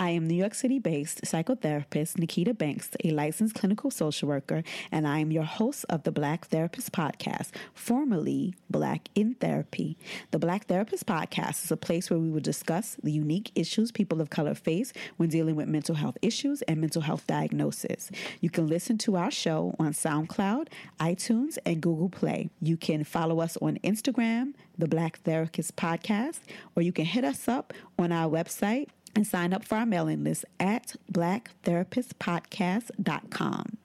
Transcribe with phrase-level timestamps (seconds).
[0.00, 5.06] I am New York City based psychotherapist Nikita Banks, a licensed clinical social worker, and
[5.06, 9.98] I am your host of the Black Therapist Podcast, formerly Black in Therapy.
[10.30, 14.22] The Black Therapist Podcast is a place where we will discuss the unique issues people
[14.22, 18.10] of color face when dealing with mental health issues and mental health diagnosis.
[18.40, 22.48] You can listen to our show on SoundCloud, iTunes, and Google Play.
[22.62, 26.40] You can follow us on Instagram, the Black Therapist Podcast,
[26.74, 30.24] or you can hit us up on our website and sign up for our mailing
[30.24, 33.76] list at blacktherapistpodcast.com.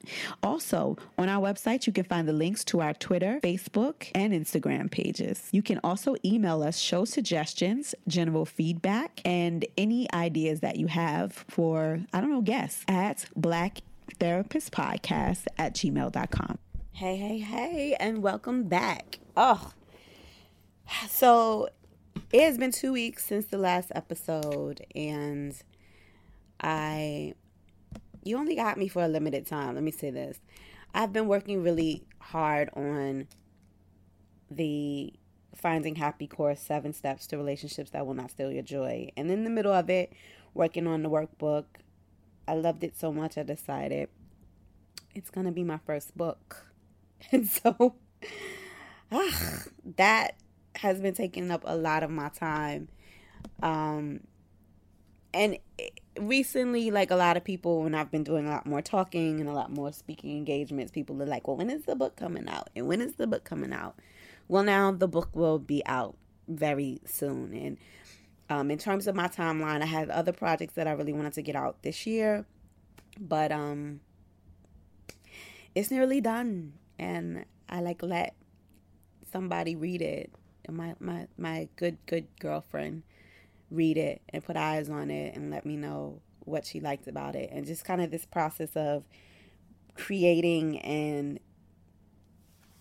[0.42, 4.90] Also, on our website, you can find the links to our Twitter, Facebook, and Instagram
[4.90, 5.50] pages.
[5.52, 11.32] You can also email us show suggestions, general feedback, and any ideas that you have
[11.48, 16.58] for, I don't know, guests at blacktherapistpodcast at gmail.com.
[16.92, 19.18] Hey, hey, hey, and welcome back.
[19.36, 19.70] Oh,
[21.08, 21.68] so
[22.32, 25.54] it has been two weeks since the last episode, and
[26.60, 27.34] I.
[28.22, 29.74] You only got me for a limited time.
[29.74, 30.40] Let me say this.
[30.92, 33.28] I've been working really hard on
[34.50, 35.12] the
[35.54, 39.10] Finding Happy course, Seven Steps to Relationships That Will Not Steal Your Joy.
[39.16, 40.12] And in the middle of it,
[40.54, 41.64] working on the workbook,
[42.48, 44.08] I loved it so much, I decided
[45.14, 46.64] it's going to be my first book.
[47.32, 47.94] And so,
[49.10, 49.62] ah,
[49.96, 50.36] that
[50.76, 52.88] has been taking up a lot of my time.
[53.62, 54.20] Um,
[55.32, 55.58] and
[56.18, 59.48] recently, like a lot of people, when I've been doing a lot more talking and
[59.48, 62.70] a lot more speaking engagements, people are like, well, when is the book coming out?
[62.74, 63.98] And when is the book coming out?
[64.48, 66.16] Well, now the book will be out
[66.48, 67.52] very soon.
[67.52, 67.78] And
[68.48, 71.42] um, in terms of my timeline, I had other projects that I really wanted to
[71.42, 72.46] get out this year,
[73.18, 74.00] but um,
[75.74, 76.74] it's nearly done.
[76.98, 78.34] And I like let
[79.30, 80.32] somebody read it
[80.72, 83.02] my my my good good girlfriend
[83.70, 87.34] read it and put eyes on it and let me know what she liked about
[87.34, 89.04] it and just kind of this process of
[89.94, 91.40] creating and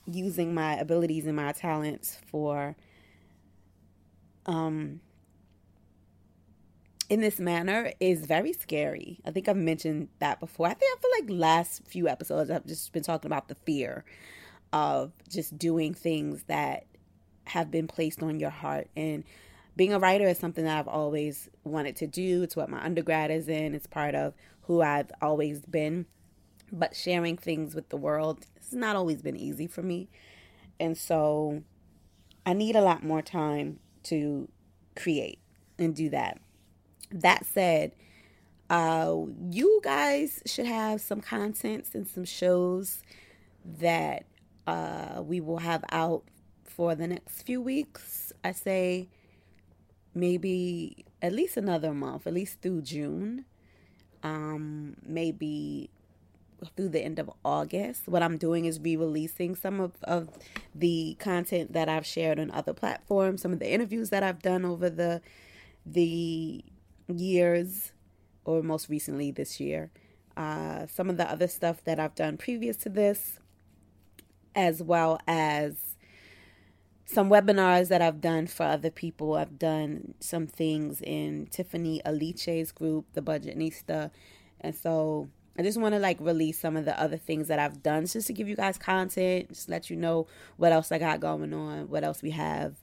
[0.05, 2.75] using my abilities and my talents for
[4.45, 4.99] um
[7.09, 9.19] in this manner is very scary.
[9.25, 10.67] I think I've mentioned that before.
[10.67, 14.03] I think I feel like last few episodes I've just been talking about the fear
[14.73, 16.85] of just doing things that
[17.45, 18.87] have been placed on your heart.
[18.95, 19.23] And
[19.75, 22.43] being a writer is something that I've always wanted to do.
[22.43, 24.33] It's what my undergrad is in, it's part of
[24.63, 26.05] who I've always been.
[26.71, 30.09] But sharing things with the world has not always been easy for me.
[30.79, 31.63] And so
[32.45, 34.49] I need a lot more time to
[34.95, 35.39] create
[35.77, 36.39] and do that.
[37.11, 37.91] That said,
[38.69, 39.15] uh,
[39.51, 43.03] you guys should have some contents and some shows
[43.63, 44.25] that
[44.65, 46.23] uh, we will have out
[46.75, 48.33] for the next few weeks.
[48.43, 49.07] I say
[50.13, 53.45] maybe at least another month, at least through June.
[54.23, 55.91] Um, maybe
[56.75, 58.07] through the end of August.
[58.07, 60.29] What I'm doing is re releasing some of, of
[60.73, 64.65] the content that I've shared on other platforms, some of the interviews that I've done
[64.65, 65.21] over the
[65.85, 66.63] the
[67.07, 67.91] years
[68.45, 69.91] or most recently this year.
[70.35, 73.39] Uh, some of the other stuff that I've done previous to this,
[74.53, 75.94] as well as
[77.05, 79.35] some webinars that I've done for other people.
[79.35, 84.09] I've done some things in Tiffany Aliche's group, the Budgetnista.
[84.59, 87.83] And so I just want to like release some of the other things that I've
[87.83, 90.27] done just to give you guys content, just let you know
[90.57, 92.75] what else I got going on, what else we have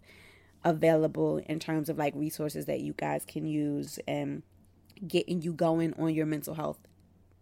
[0.64, 4.44] available in terms of like resources that you guys can use and
[5.06, 6.78] getting you going on your mental health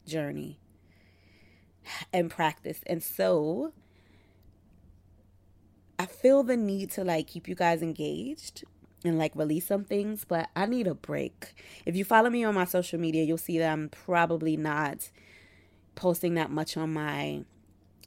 [0.06, 0.58] journey
[2.12, 2.80] and practice.
[2.86, 3.72] And so
[6.00, 8.64] I feel the need to like keep you guys engaged
[9.04, 11.52] and like release some things, but I need a break.
[11.84, 15.10] If you follow me on my social media, you'll see that I'm probably not
[15.96, 17.44] posting that much on my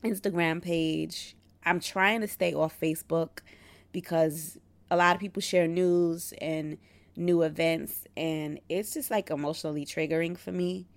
[0.03, 1.35] Instagram page.
[1.63, 3.41] I'm trying to stay off Facebook
[3.91, 4.57] because
[4.89, 6.79] a lot of people share news and
[7.15, 10.87] new events and it's just like emotionally triggering for me.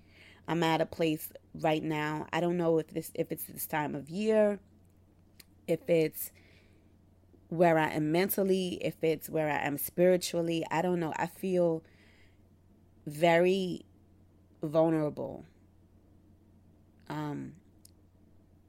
[0.49, 2.27] I'm at a place right now.
[2.33, 4.61] I don't know if this if it's this time of year,
[5.69, 6.33] if it's
[7.49, 10.65] where I am mentally, if it's where I am spiritually.
[10.71, 11.13] I don't know.
[11.17, 11.83] I feel
[13.07, 13.85] very
[14.63, 15.45] vulnerable.
[17.09, 17.55] Um,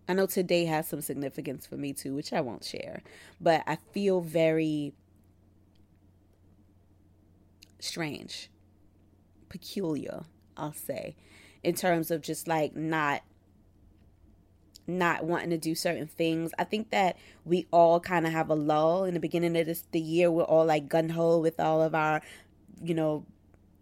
[0.07, 3.01] I know today has some significance for me too, which I won't share,
[3.41, 4.94] but I feel very
[7.79, 8.50] strange,
[9.50, 10.24] peculiar,
[10.56, 11.15] I'll say,
[11.63, 13.21] in terms of just like not
[14.88, 16.51] not wanting to do certain things.
[16.57, 19.84] I think that we all kind of have a lull in the beginning of this
[19.92, 20.31] the year.
[20.31, 22.22] We're all like gun ho with all of our,
[22.81, 23.25] you know,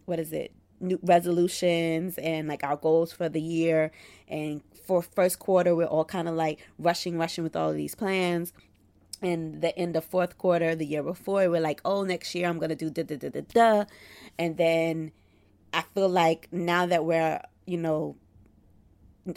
[0.04, 0.52] what is it?
[0.80, 3.90] new resolutions and like our goals for the year.
[4.28, 7.94] And for first quarter, we're all kind of like rushing, rushing with all of these
[7.94, 8.52] plans.
[9.22, 12.58] And the end of fourth quarter, the year before, we're like, oh, next year I'm
[12.58, 13.84] gonna do da da da da da.
[14.38, 15.12] And then
[15.72, 18.16] I feel like now that we're, you know,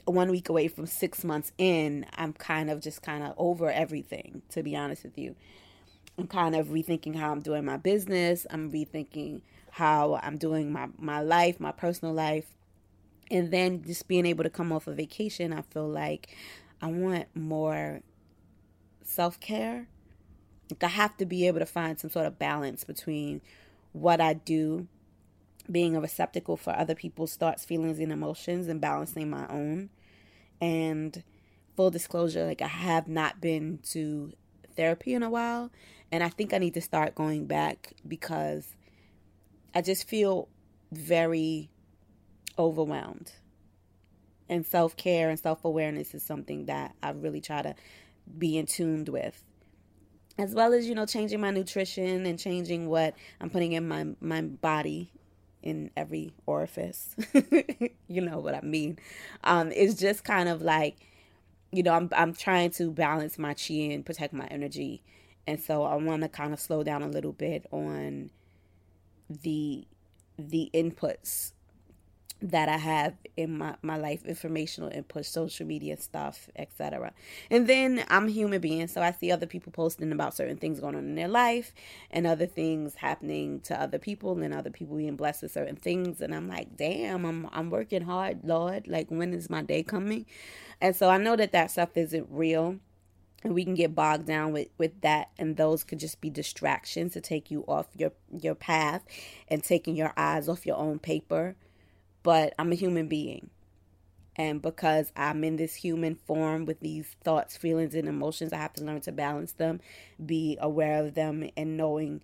[0.06, 4.42] one week away from six months in, I'm kind of just kind of over everything,
[4.50, 5.36] to be honest with you.
[6.18, 8.46] I'm kind of rethinking how I'm doing my business.
[8.50, 9.42] I'm rethinking
[9.72, 12.56] how I'm doing my, my life, my personal life.
[13.32, 16.36] And then just being able to come off a vacation, I feel like
[16.82, 18.02] I want more
[19.04, 19.88] self care.
[20.70, 23.42] Like I have to be able to find some sort of balance between
[23.92, 24.88] what I do,
[25.72, 29.90] being a receptacle for other people's thoughts, feelings, and emotions, and balancing my own.
[30.62, 31.24] And
[31.76, 34.34] full disclosure, like I have not been to
[34.76, 35.72] therapy in a while,
[36.12, 38.76] and I think I need to start going back because
[39.74, 40.50] I just feel
[40.92, 41.70] very
[42.58, 43.32] overwhelmed.
[44.50, 47.76] And self care and self awareness is something that I really try to
[48.38, 49.44] be in tuned with.
[50.40, 54.08] As well as, you know, changing my nutrition and changing what I'm putting in my,
[54.22, 55.12] my body
[55.62, 57.16] in every orifice.
[58.08, 59.00] you know what I mean?
[59.44, 60.98] Um, it's just kind of like,
[61.72, 65.04] you know, I'm I'm trying to balance my chi and protect my energy.
[65.48, 68.32] And so I want to kind of slow down a little bit on
[69.30, 69.86] the
[70.38, 71.52] the inputs
[72.42, 77.12] that I have in my, my life, informational input, social media stuff, etc.
[77.50, 80.80] And then I'm a human being, so I see other people posting about certain things
[80.80, 81.74] going on in their life
[82.12, 86.22] and other things happening to other people and other people being blessed with certain things.
[86.22, 88.88] And I'm like, damn, I'm I'm working hard, Lord.
[88.88, 90.26] Like when is my day coming?
[90.80, 92.78] And so I know that that stuff isn't real
[93.44, 97.14] and we can get bogged down with with that and those could just be distractions
[97.14, 99.04] to take you off your your path
[99.48, 101.56] and taking your eyes off your own paper
[102.24, 103.50] but i'm a human being
[104.36, 108.74] and because i'm in this human form with these thoughts feelings and emotions i have
[108.74, 109.80] to learn to balance them
[110.26, 112.22] be aware of them and knowing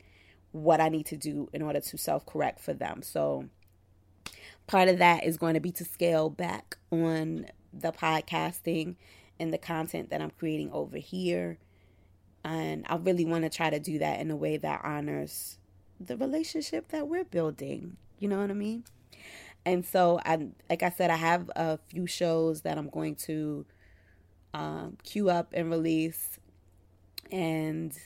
[0.52, 3.46] what i need to do in order to self correct for them so
[4.68, 8.96] part of that is going to be to scale back on the podcasting
[9.40, 11.58] and the content that I'm creating over here.
[12.44, 15.58] And I really want to try to do that in a way that honors
[16.00, 17.98] the relationship that we're building.
[18.20, 18.86] You know what I mean?
[19.66, 23.66] And so I like I said, I have a few shows that I'm going to
[24.54, 26.40] um, queue up and release.
[27.32, 27.98] And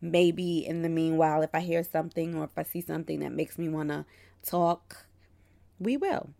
[0.00, 3.58] maybe in the meanwhile, if I hear something or if I see something that makes
[3.58, 4.04] me want to
[4.44, 5.06] talk,
[5.78, 6.30] we will.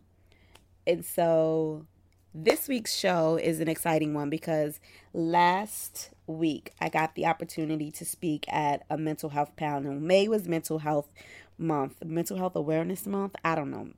[0.87, 1.85] And so
[2.33, 4.79] this week's show is an exciting one because
[5.13, 9.93] last week I got the opportunity to speak at a mental health panel.
[9.93, 11.11] May was mental health
[11.57, 13.35] month, mental health awareness month.
[13.43, 13.89] I don't know.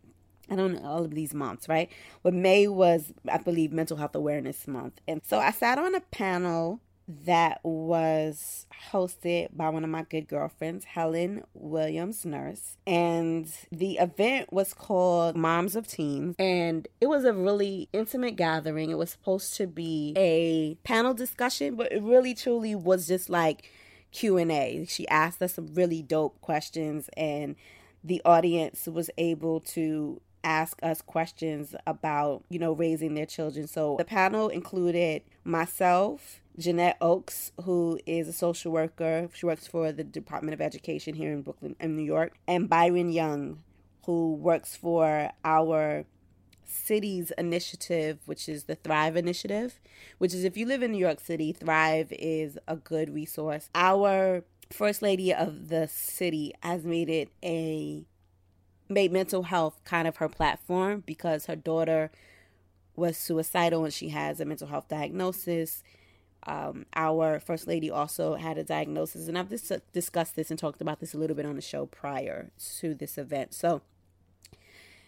[0.50, 1.90] I don't know all of these months, right?
[2.24, 5.02] But May was, I believe, mental health awareness month.
[5.08, 10.28] And so I sat on a panel that was hosted by one of my good
[10.28, 12.78] girlfriends, Helen Williams Nurse.
[12.88, 16.36] And the event was called Moms of Teens.
[16.40, 18.90] And it was a really intimate gathering.
[18.90, 23.70] It was supposed to be a panel discussion, but it really truly was just like
[24.12, 24.86] Q&A.
[24.88, 27.56] She asked us some really dope questions and
[28.04, 33.68] the audience was able to ask us questions about, you know, raising their children.
[33.68, 39.28] So the panel included myself, Jeanette Oakes, who is a social worker.
[39.34, 43.12] She works for the Department of Education here in Brooklyn, in New York, and Byron
[43.12, 43.64] Young,
[44.06, 46.06] who works for our
[46.64, 49.80] city's initiative, which is the Thrive Initiative,
[50.18, 53.70] which is if you live in New York City, Thrive is a good resource.
[53.74, 58.06] Our first lady of the city has made it a
[58.88, 62.12] made mental health kind of her platform because her daughter
[62.96, 65.84] was suicidal and she has a mental health diagnosis
[66.48, 70.82] um, our first lady also had a diagnosis, and I've dis- discussed this and talked
[70.82, 73.54] about this a little bit on the show prior to this event.
[73.54, 73.82] So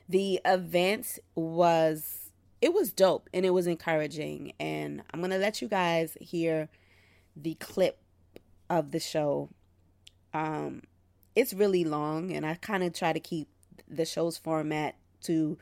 [0.09, 5.67] the event was it was dope and it was encouraging, and I'm gonna let you
[5.67, 6.69] guys hear
[7.35, 7.99] the clip
[8.69, 9.49] of the show.
[10.33, 10.83] Um,
[11.35, 13.47] it's really long, and I kind of try to keep
[13.87, 15.57] the show's format to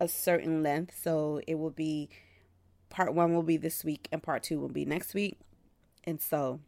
[0.00, 2.08] a certain length, so it will be
[2.90, 5.38] part one will be this week and part two will be next week.
[6.04, 6.60] And so,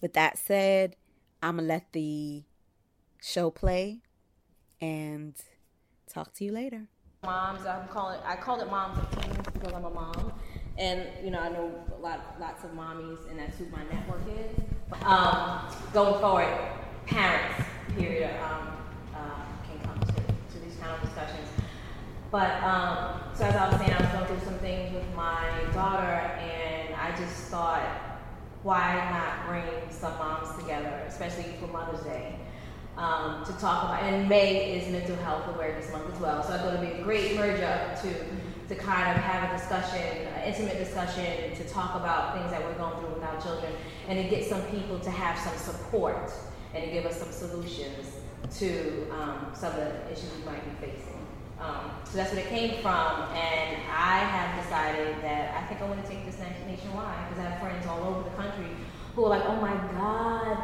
[0.00, 0.96] with that said,
[1.42, 2.44] I'm going to let the
[3.20, 4.00] show play
[4.80, 5.34] and
[6.08, 6.88] talk to you later.
[7.24, 8.20] Moms, I'm calling.
[8.24, 10.32] I call it moms of teens because I'm a mom,
[10.78, 14.22] and you know I know a lot, lots of mommies, and that's who my network
[14.28, 15.02] is.
[15.02, 15.62] Um,
[15.92, 16.56] going forward,
[17.06, 17.64] parents,
[17.96, 18.68] period, um,
[19.12, 21.48] uh, can come to, to these kind of discussions
[22.30, 25.48] But um, so as I was saying, I was going through some things with my
[25.72, 27.80] daughter, and I just thought,
[28.62, 32.34] why not bring some moms together, especially for Mother's Day,
[32.98, 34.02] um, to talk about.
[34.02, 37.02] And May is Mental Health Awareness Month as well, so I thought it'd be a
[37.02, 38.12] great merge up to
[38.68, 42.74] to kind of have a discussion, an intimate discussion, to talk about things that we're
[42.74, 43.72] going through with our children,
[44.08, 46.30] and to get some people to have some support
[46.74, 48.16] and to give us some solutions
[48.58, 51.17] to um, some of the issues we might be facing.
[51.60, 55.86] Um, so that's what it came from, and I have decided that I think I
[55.86, 58.70] want to take this nationwide because I have friends all over the country
[59.14, 60.56] who are like, "Oh my God,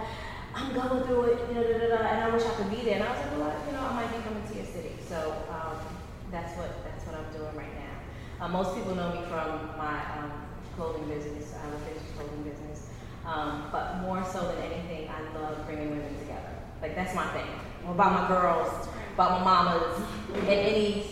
[0.54, 3.02] I'm going through it," da, da, da, and I wish I could be there.
[3.02, 5.34] And I was like, "Well, you know, I might be coming to your city." So
[5.50, 5.82] um,
[6.30, 8.46] that's what that's what I'm doing right now.
[8.46, 10.30] Uh, most people know me from my um,
[10.76, 11.54] clothing business.
[11.58, 12.86] I have a vintage clothing business,
[13.26, 16.54] um, but more so than anything, I love bringing women together.
[16.80, 17.50] Like that's my thing.
[17.82, 20.00] about my girls about my mamas
[20.34, 21.06] in any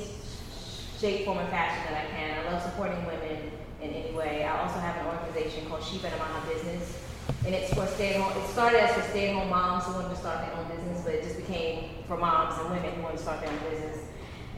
[0.98, 2.46] shape, form, or fashion that I can.
[2.46, 4.44] I love supporting women in any way.
[4.44, 6.98] I also have an organization called She Better Her Business.
[7.46, 9.92] And it's for stay at home, it started as for stay at home moms who
[9.92, 13.02] wanted to start their own business, but it just became for moms and women who
[13.02, 13.98] wanted to start their own business.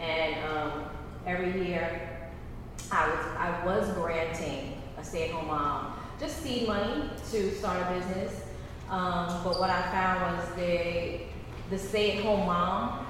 [0.01, 0.85] And um,
[1.27, 2.31] every year
[2.91, 7.81] I was, I was granting a stay at home mom just seed money to start
[7.83, 8.43] a business.
[8.89, 10.49] Um, but what I found was
[11.71, 13.07] the stay at home mom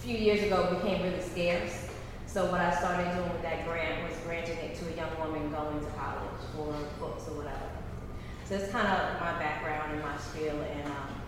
[0.00, 1.88] few years ago became really scarce.
[2.26, 5.50] So what I started doing with that grant was granting it to a young woman
[5.50, 7.68] going to college for books or whatever.
[8.46, 11.20] So it's kind of my background and my spiel, and um,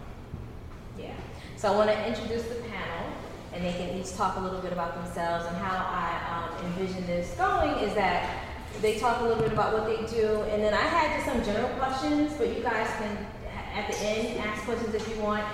[0.98, 1.14] yeah.
[1.56, 3.12] So I want to introduce the panel,
[3.52, 7.06] and they can each talk a little bit about themselves and how I um, envision
[7.06, 7.72] this going.
[7.84, 8.42] Is that
[8.80, 11.44] they talk a little bit about what they do, and then I had just some
[11.44, 13.26] general questions, but you guys can
[13.74, 15.44] at the end ask questions if you want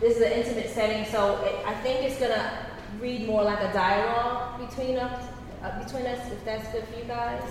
[0.00, 2.66] this is an intimate setting, so it, I think it's gonna
[3.00, 5.24] read more like a dialogue between us,
[5.62, 7.42] uh, between us, if that's good for you guys.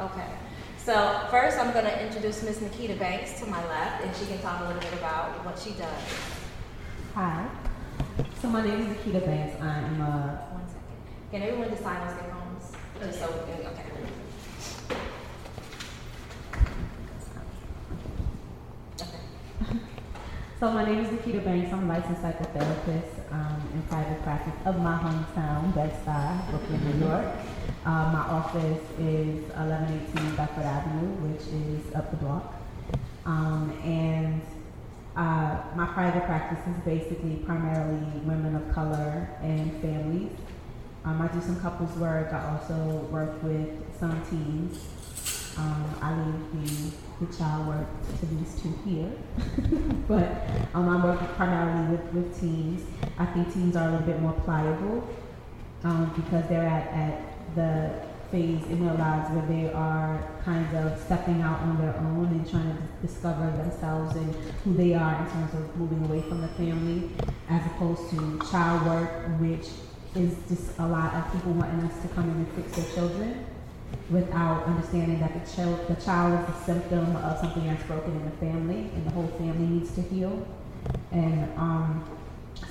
[0.00, 0.28] Okay.
[0.78, 4.60] So first, I'm gonna introduce Miss Nikita Banks to my left, and she can talk
[4.60, 6.02] a little bit about what she does.
[7.14, 7.48] Hi.
[8.42, 9.60] So my name is Nikita Banks.
[9.62, 10.46] I am a.
[10.52, 11.30] One second.
[11.30, 12.72] Can everyone just silence their phones?
[13.00, 13.83] Just so okay.
[20.60, 21.72] So my name is Nikita Banks.
[21.72, 27.26] I'm a licensed psychotherapist um, in private practice of my hometown, Bed-Stuy, Brooklyn, New York.
[27.84, 32.54] Uh, my office is 1118 Bedford Avenue, which is up the block.
[33.26, 34.40] Um, and
[35.16, 40.30] uh, my private practice is basically primarily women of color and families.
[41.04, 42.32] Um, I do some couples work.
[42.32, 44.78] I also work with some teens.
[45.56, 47.86] Um, I leave the the child work
[48.20, 49.10] to these two here.
[50.08, 52.82] but um, I work primarily with, with teens.
[53.18, 55.08] I think teens are a little bit more pliable
[55.84, 57.90] um, because they're at, at the
[58.30, 62.50] phase in their lives where they are kind of stepping out on their own and
[62.50, 64.34] trying to discover themselves and
[64.64, 67.10] who they are in terms of moving away from the family
[67.48, 69.68] as opposed to child work, which
[70.16, 73.46] is just a lot of people wanting us to come in and fix their children
[74.10, 78.24] without understanding that the child, the child is a symptom of something that's broken in
[78.24, 80.46] the family, and the whole family needs to heal.
[81.12, 82.04] And um,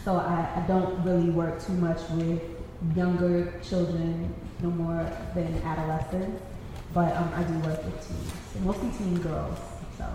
[0.03, 2.41] so I, I don't really work too much with
[2.95, 6.41] younger children, no more than adolescents,
[6.93, 9.57] but um, I do work with teens, mostly teen girls.
[9.97, 10.05] So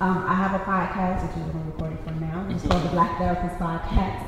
[0.00, 2.46] um, I have a podcast, which is what I'm recording for now.
[2.48, 4.26] It's called the Black Therapist Podcast.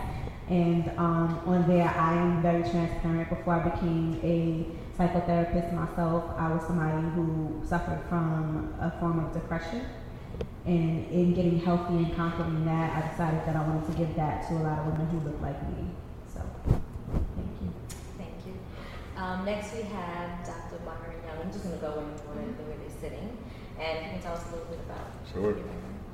[0.49, 3.31] And um, on there, I am very transparent.
[3.31, 4.67] Before I became a
[5.03, 9.85] psychotherapist myself, I was somebody who suffered from a form of depression.
[10.65, 14.47] And in getting healthy and conquering that, I decided that I wanted to give that
[14.49, 15.91] to a lot of women who look like me.
[16.33, 16.41] So,
[17.11, 17.73] thank you.
[18.17, 18.55] Thank you.
[19.21, 20.79] Um, next, we have Dr.
[20.85, 21.39] Byron Young.
[21.43, 23.37] I'm just going to go in order the way they're sitting.
[23.81, 25.57] And you can tell us a little bit about Sure.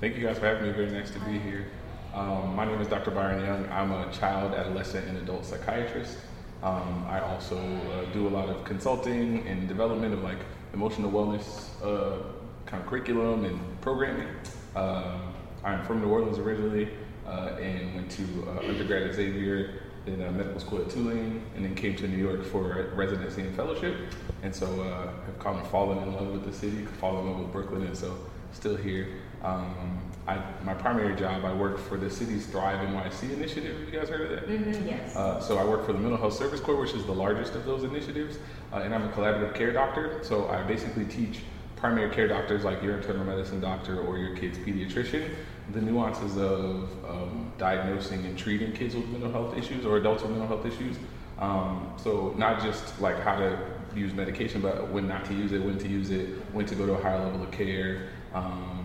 [0.00, 0.72] Thank you guys for having me.
[0.72, 1.66] Very nice to be here.
[2.14, 3.10] Um, my name is Dr.
[3.10, 3.68] Byron Young.
[3.70, 6.16] I'm a child, adolescent, and adult psychiatrist.
[6.62, 10.38] Um, I also uh, do a lot of consulting and development of like
[10.74, 12.22] emotional wellness uh,
[12.66, 14.28] kind of curriculum and programming.
[14.74, 15.34] Um,
[15.64, 16.90] I'm from New Orleans originally
[17.26, 21.74] uh, and went to uh, undergrad at Xavier, then medical school at Tulane, and then
[21.74, 23.96] came to New York for residency and fellowship.
[24.42, 27.40] And so uh, have kind of fallen in love with the city, fallen in love
[27.40, 28.16] with Brooklyn, and so
[28.52, 29.08] still here.
[29.42, 33.88] Um, I, my primary job, I work for the city's Thrive NYC initiative.
[33.90, 34.46] You guys heard of that?
[34.46, 35.16] Mm-hmm, yes.
[35.16, 37.64] Uh, so I work for the Mental Health Service Corps, which is the largest of
[37.64, 38.38] those initiatives,
[38.70, 40.20] uh, and I'm a collaborative care doctor.
[40.22, 41.40] So I basically teach
[41.76, 45.34] primary care doctors, like your internal medicine doctor or your kid's pediatrician,
[45.72, 50.32] the nuances of um, diagnosing and treating kids with mental health issues or adults with
[50.32, 50.96] mental health issues.
[51.38, 53.58] Um, so not just like how to
[53.96, 56.84] use medication, but when not to use it, when to use it, when to go
[56.84, 58.77] to a higher level of care, um,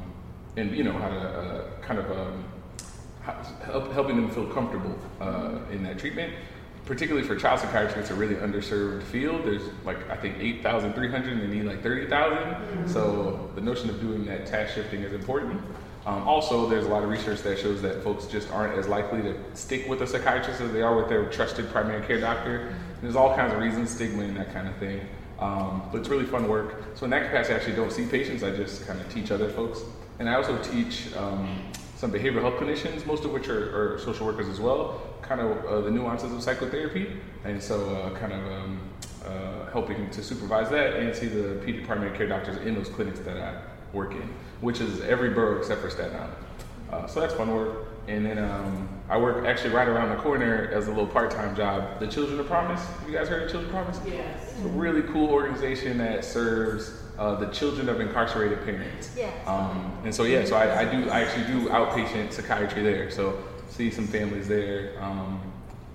[0.57, 2.45] and you know how to uh, kind of um,
[3.63, 6.33] help, helping them feel comfortable uh, in that treatment.
[6.85, 9.45] Particularly for child psychiatry, it's a really underserved field.
[9.45, 12.37] There's like I think 8,300 and they need like 30,000.
[12.37, 12.87] Mm-hmm.
[12.87, 15.61] So the notion of doing that task shifting is important.
[16.05, 19.21] Um, also, there's a lot of research that shows that folks just aren't as likely
[19.21, 22.75] to stick with a psychiatrist as they are with their trusted primary care doctor.
[23.01, 24.99] There's all kinds of reasons, stigma and that kind of thing.
[25.39, 26.83] Um, but it's really fun work.
[26.95, 28.43] So in that capacity, I actually don't see patients.
[28.43, 29.79] I just kind of teach other folks.
[30.19, 31.59] And I also teach um,
[31.95, 35.65] some behavioral health clinicians, most of which are, are social workers as well, kind of
[35.65, 37.19] uh, the nuances of psychotherapy.
[37.45, 38.79] And so uh, kind of um,
[39.25, 43.37] uh, helping to supervise that and see the primary care doctors in those clinics that
[43.37, 43.61] I
[43.93, 46.33] work in, which is every borough except for Staten Island.
[46.91, 47.87] Uh, so that's fun work.
[48.07, 51.99] And then um, I work actually right around the corner as a little part-time job.
[52.01, 52.85] The Children of Promise.
[53.07, 54.01] You guys heard of Children of Promise?
[54.05, 54.53] Yes.
[54.57, 59.11] It's a really cool organization that serves uh, the children of incarcerated parents.
[59.15, 59.47] Yes.
[59.47, 63.11] Um, and so yeah, so I, I, do I actually do outpatient psychiatry there.
[63.11, 63.37] So
[63.69, 65.41] see some families there um,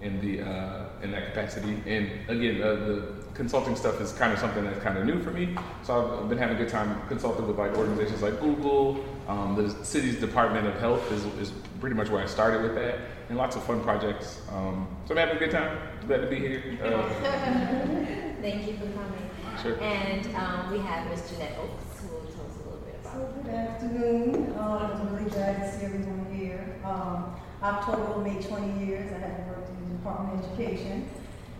[0.01, 1.81] in the uh, in that capacity.
[1.87, 5.31] And again, uh, the consulting stuff is kind of something that's kind of new for
[5.31, 5.57] me.
[5.83, 9.05] So I've been having a good time consulting with like organizations like Google.
[9.29, 12.99] Um, the city's Department of Health is, is pretty much where I started with that,
[13.29, 14.41] and lots of fun projects.
[14.53, 15.79] Um, so I'm having a good time.
[16.07, 18.25] Glad to be here.
[18.39, 19.31] Uh, Thank you for coming.
[19.63, 19.81] Sure.
[19.83, 21.31] And um, we have Ms.
[21.31, 23.15] Jeanette Oaks, who will tell us a little bit about.
[23.15, 24.55] So good afternoon.
[24.57, 26.77] Um, I'm really glad to see everyone here.
[26.85, 29.13] Um, October will make 20 years.
[29.13, 31.09] I have worked in the Department of Education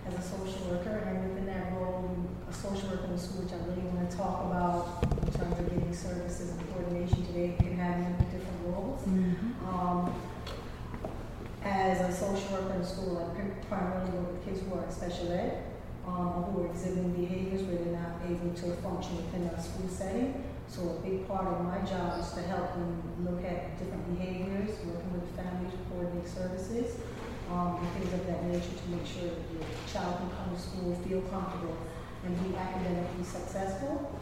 [0.07, 2.09] as a social worker, and within that role,
[2.49, 5.59] a social worker in the school, which I really want to talk about in terms
[5.59, 9.03] of giving services and coordination today, can have many different roles.
[9.03, 9.69] Mm-hmm.
[9.69, 10.15] Um,
[11.65, 14.93] as a social worker in the school, I primarily work with kids who are in
[14.93, 15.65] special ed,
[16.09, 20.45] um, who are exhibiting behaviors where they're not able to function within a school setting.
[20.69, 24.77] So a big part of my job is to help them look at different behaviors,
[24.85, 27.01] working with families, to coordinate services,
[27.49, 30.61] um, and things of that nature to make sure that your child can come to
[30.61, 31.77] school, feel comfortable,
[32.25, 34.13] and be academically successful.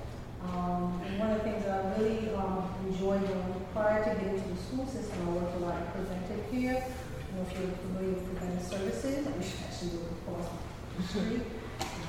[0.42, 4.38] Um, and one of the things that I really um, enjoy doing prior to getting
[4.40, 6.79] to the school system, I work a lot in preventive care.
[7.35, 10.46] Know if you're familiar with preventive services, I should actually do it across
[10.94, 11.56] the street.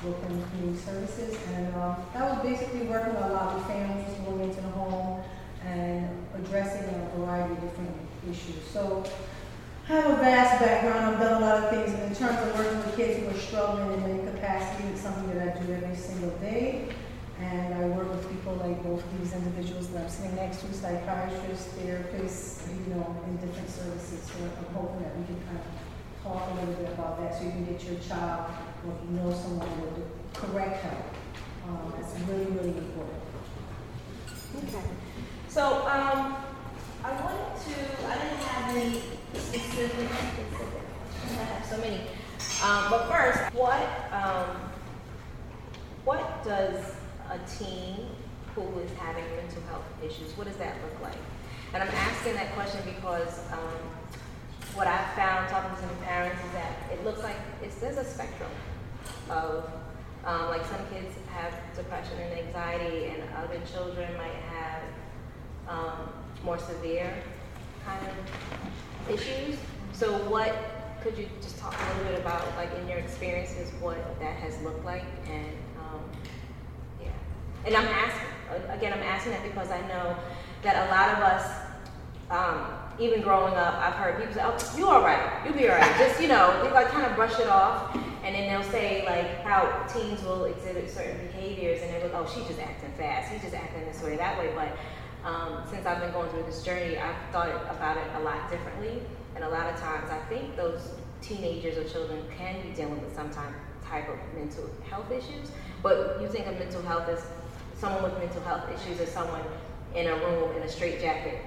[0.02, 4.40] Brooklyn Community Services, and uh, that was basically working with a lot of families going
[4.40, 5.22] into the home
[5.64, 7.96] and addressing a variety of different
[8.30, 8.62] issues.
[8.72, 9.04] So
[9.88, 11.14] I have a vast background.
[11.14, 13.40] I've done a lot of things and in terms of working with kids who are
[13.40, 14.88] struggling in any capacity.
[14.88, 16.88] It's something that I do every single day.
[17.40, 21.68] And I work with people like both these individuals that I'm sitting next to, psychiatrists,
[21.78, 24.20] therapists, you know, in different services.
[24.26, 25.87] So I'm hoping that we can kind of
[26.28, 28.50] talk a little bit about that so you can get your child,
[28.84, 31.04] or if you know someone the correct help.
[31.66, 33.22] Um, that's really, really important.
[34.56, 34.84] Okay.
[35.48, 36.36] So, um,
[37.04, 39.02] I wanted to, I didn't have any
[39.34, 40.82] specific, specific,
[41.38, 42.00] I have so many.
[42.62, 44.56] Um, but first, what, um,
[46.04, 46.94] what does
[47.30, 48.08] a teen
[48.54, 51.18] who is having mental health issues, what does that look like?
[51.72, 54.17] And I'm asking that question because um,
[54.78, 58.04] what I've found talking to some parents is that it looks like it's, there's a
[58.04, 58.50] spectrum
[59.28, 59.68] of,
[60.24, 64.82] um, like some kids have depression and anxiety, and other children might have
[65.68, 66.08] um,
[66.44, 67.12] more severe
[67.84, 69.58] kind of issues.
[69.92, 70.54] So what
[71.02, 74.62] could you just talk a little bit about, like in your experiences, what that has
[74.62, 76.00] looked like, and um,
[77.02, 77.08] yeah.
[77.66, 78.28] And I'm asking
[78.70, 80.16] again, I'm asking that because I know
[80.62, 81.66] that a lot of us,
[82.30, 85.42] um, even growing up, I've heard people say, "Oh, you all right?
[85.44, 88.34] You'll be all right." Just you know, they like kind of brush it off, and
[88.34, 92.46] then they'll say like how teens will exhibit certain behaviors, and they're like, "Oh, she's
[92.46, 93.32] just acting fast.
[93.32, 94.76] He's just acting this way, that way." But
[95.28, 99.02] um, since I've been going through this journey, I've thought about it a lot differently.
[99.34, 100.90] And a lot of times, I think those
[101.22, 105.50] teenagers or children can be dealing with some type of mental health issues.
[105.82, 107.24] But you think of mental health as
[107.78, 109.42] someone with mental health issues as someone
[109.94, 111.38] in a room in a straitjacket,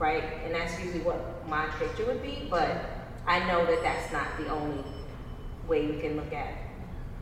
[0.00, 0.24] right?
[0.44, 2.48] And that's usually what my picture would be.
[2.50, 2.84] But
[3.26, 4.82] I know that that's not the only
[5.68, 6.54] way we can look at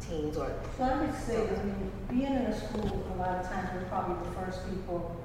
[0.00, 0.54] teens or.
[0.78, 3.88] So I would say, I mean, being in a school, a lot of times we're
[3.88, 5.16] probably the first people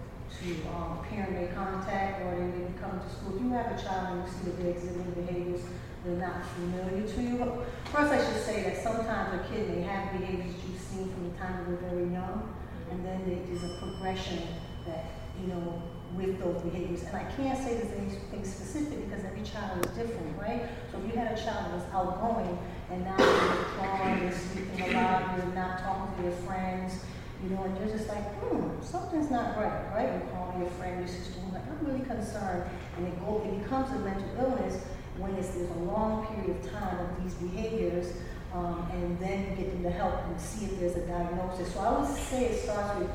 [0.41, 3.35] to um, parent make contact or they maybe come to school.
[3.35, 5.61] If you have a child and you see that they're exhibiting behaviors
[6.03, 7.63] that are not familiar to you,
[7.93, 11.37] first I should say that sometimes a kid may have behaviors you've seen from the
[11.37, 12.51] time they were very young,
[12.89, 14.41] and then there's a progression
[14.87, 15.05] that,
[15.39, 15.81] you know,
[16.15, 17.03] with those behaviors.
[17.03, 20.63] And I can't say there's anything specific because every child is different, right?
[20.91, 22.57] So if you had a child that was outgoing
[22.91, 27.03] and now they're withdrawing, they're sleeping a lot, they're not talking to their friends,
[27.43, 30.09] you know, and you're just like, hmm, something's not right, right?
[30.11, 32.69] You're calling your friend, your sister, like, I'm really concerned.
[32.97, 34.83] And it, go, it becomes a mental illness
[35.17, 38.13] when it's, there's a long period of time of these behaviors,
[38.53, 41.73] um, and then you get them to help and see if there's a diagnosis.
[41.73, 43.09] So I would say it starts with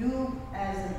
[0.00, 0.94] you as an,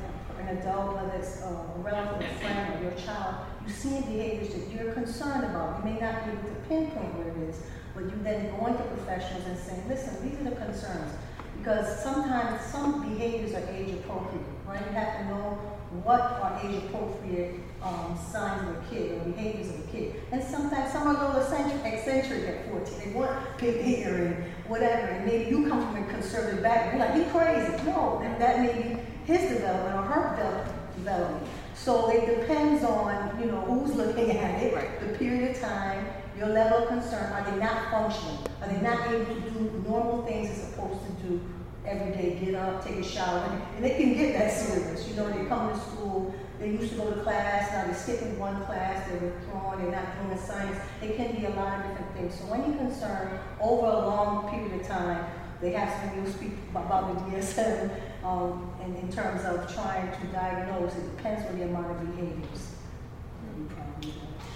[0.46, 4.70] an adult, whether it's a relative, a friend, or your child, you see behaviors that
[4.70, 5.78] you're concerned about.
[5.78, 7.62] You may not be able to pinpoint where it is,
[7.94, 11.12] but you then go into professionals and say, listen, these are the concerns
[11.58, 14.80] because sometimes some behaviors are age appropriate, right?
[14.86, 15.58] You have to know
[16.04, 20.14] what are age appropriate um, signs of a kid or behaviors of a kid.
[20.30, 22.98] And sometimes some are a little eccentric, eccentric at 14.
[22.98, 25.06] They want big hair and whatever.
[25.06, 26.98] And maybe you come from a conservative background.
[26.98, 27.90] You're like, he's crazy.
[27.90, 31.46] No, that, that may be his development or her development.
[31.74, 35.00] So it depends on, you know, who's looking at it, right.
[35.00, 36.06] the period of time,
[36.38, 37.32] your level of concern.
[37.32, 38.38] Are they not functioning?
[38.62, 41.40] Are they not able to do normal things they're supposed to do
[41.84, 42.38] every day?
[42.42, 43.44] Get up, take a shower.
[43.74, 45.08] And they can get that serious.
[45.08, 48.38] You know, they come to school, they used to go to class, now they're skipping
[48.38, 50.78] one class, they're withdrawing, they're not doing science.
[51.02, 52.34] It can be a lot of different things.
[52.40, 55.26] So any concern over a long period of time,
[55.60, 57.90] they have something you'll speak about the DSM
[58.26, 60.94] um, in, in terms of trying to diagnose.
[60.96, 62.72] It depends on the amount of behaviors.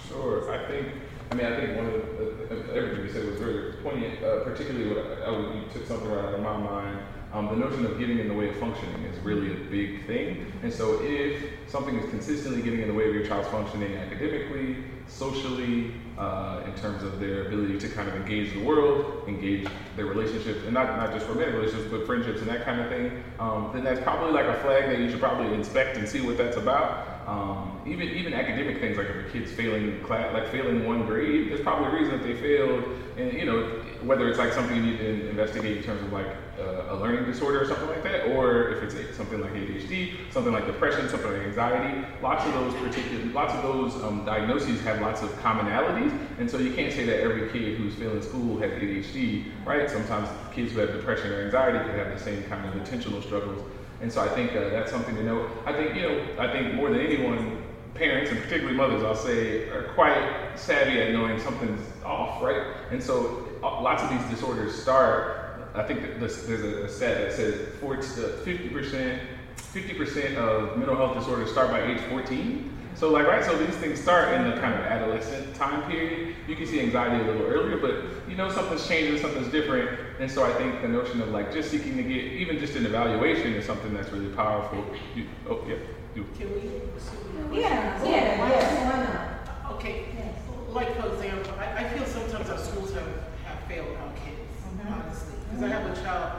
[0.07, 0.51] Sure.
[0.51, 0.87] I think
[1.31, 4.43] I mean, I think one of the, uh, everything you said was very poignant, uh,
[4.43, 6.99] particularly what I, I, you took something right out of my mind.
[7.31, 10.51] Um, the notion of getting in the way of functioning is really a big thing.
[10.61, 14.83] And so if something is consistently getting in the way of your child's functioning academically,
[15.07, 20.05] socially, uh, in terms of their ability to kind of engage the world, engage their
[20.05, 23.71] relationships, and not, not just romantic relationships, but friendships and that kind of thing, um,
[23.73, 26.57] then that's probably like a flag that you should probably inspect and see what that's
[26.57, 27.27] about.
[27.27, 31.51] Um, even even academic things like if a kid's failing class, like failing one grade,
[31.51, 32.83] there's probably a reason that they failed,
[33.17, 36.27] and you know whether it's like something you need to investigate in terms of like
[36.59, 40.53] uh, a learning disorder or something like that, or if it's something like ADHD, something
[40.53, 42.05] like depression, something like anxiety.
[42.21, 46.57] Lots of those particular, lots of those um, diagnoses have lots of commonalities, and so
[46.57, 49.89] you can't say that every kid who's failing school has ADHD, right?
[49.89, 53.63] Sometimes kids who have depression or anxiety can have the same kind of intentional struggles.
[54.01, 55.47] And so I think uh, that's something to know.
[55.65, 57.61] I think, you know, I think more than anyone,
[57.93, 62.63] parents and particularly mothers, I'll say, are quite savvy at knowing something's off, right?
[62.89, 68.01] And so lots of these disorders start, I think there's a stat that says 40
[68.01, 68.03] uh,
[68.43, 69.19] 50%,
[69.57, 72.71] 50% of mental health disorders start by age 14.
[72.95, 76.35] So like right, so these things start in the kind of adolescent time period.
[76.47, 80.29] You can see anxiety a little earlier, but you know something's changing, something's different, and
[80.29, 83.53] so I think the notion of like just seeking to get even just an evaluation
[83.53, 84.85] is something that's really powerful.
[85.15, 85.77] You, oh yeah,
[86.15, 86.25] you.
[86.37, 87.59] Can we?
[87.59, 88.91] Yeah, yeah, yeah.
[88.91, 89.75] Why not?
[89.75, 90.05] Okay.
[90.15, 90.37] Yes.
[90.69, 93.30] Like for example, I, I feel sometimes our schools have, have
[93.71, 94.93] failed our kids, mm-hmm.
[94.93, 95.73] honestly, because mm-hmm.
[95.73, 96.31] I have a child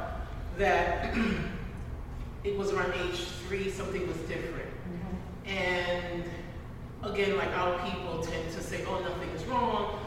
[0.59, 1.15] that
[2.45, 5.49] it was around age three, something was different, mm-hmm.
[5.49, 6.25] and
[7.05, 9.99] again, like our people tend to say, oh, nothing is wrong.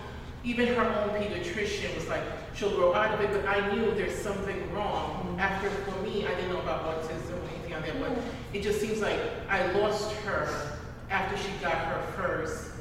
[0.43, 2.21] Even her own pediatrician was like,
[2.53, 5.25] she'll grow out of it, but I knew there's something wrong.
[5.25, 5.39] Mm-hmm.
[5.39, 8.79] After, for me, I didn't know about autism or anything like that, but it just
[8.79, 10.77] seems like I lost her
[11.09, 12.71] after she got her first,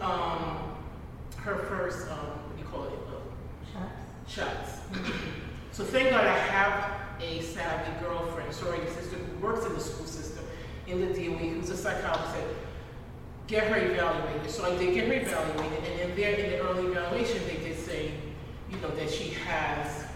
[0.00, 0.58] um,
[1.36, 2.96] her first, um, what do you call it?
[5.72, 6.90] So thank God I have
[7.22, 10.44] a savvy girlfriend, sorry, sister who works in the school system
[10.86, 12.36] in the DOE who's a psychologist
[13.46, 14.50] get her evaluated.
[14.50, 17.78] So I did get her evaluated, and then there in the early evaluation, they did
[17.78, 18.12] say,
[18.70, 20.06] you know, that she has,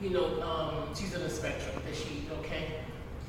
[0.00, 2.80] you know, um, she's in the spectrum, that she, okay.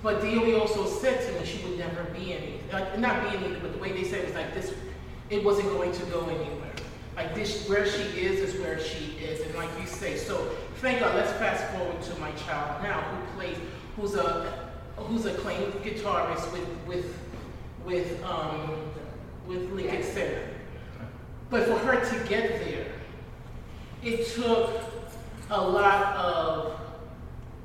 [0.02, 3.60] But DOE also said to me she would never be any, like, not be anything,
[3.62, 4.74] but the way they said it was like this,
[5.30, 6.59] it wasn't going to go anywhere.
[7.20, 10.38] Like this, where she is is where she is, and like you say, so
[10.76, 13.58] thank God, let's fast forward to my child now who plays,
[13.98, 17.14] who's a who's a acclaimed guitarist with with
[17.86, 18.90] with um,
[19.48, 20.48] with Lincoln Center.
[21.50, 22.88] But for her to get there,
[24.02, 24.80] it took
[25.50, 26.80] a lot of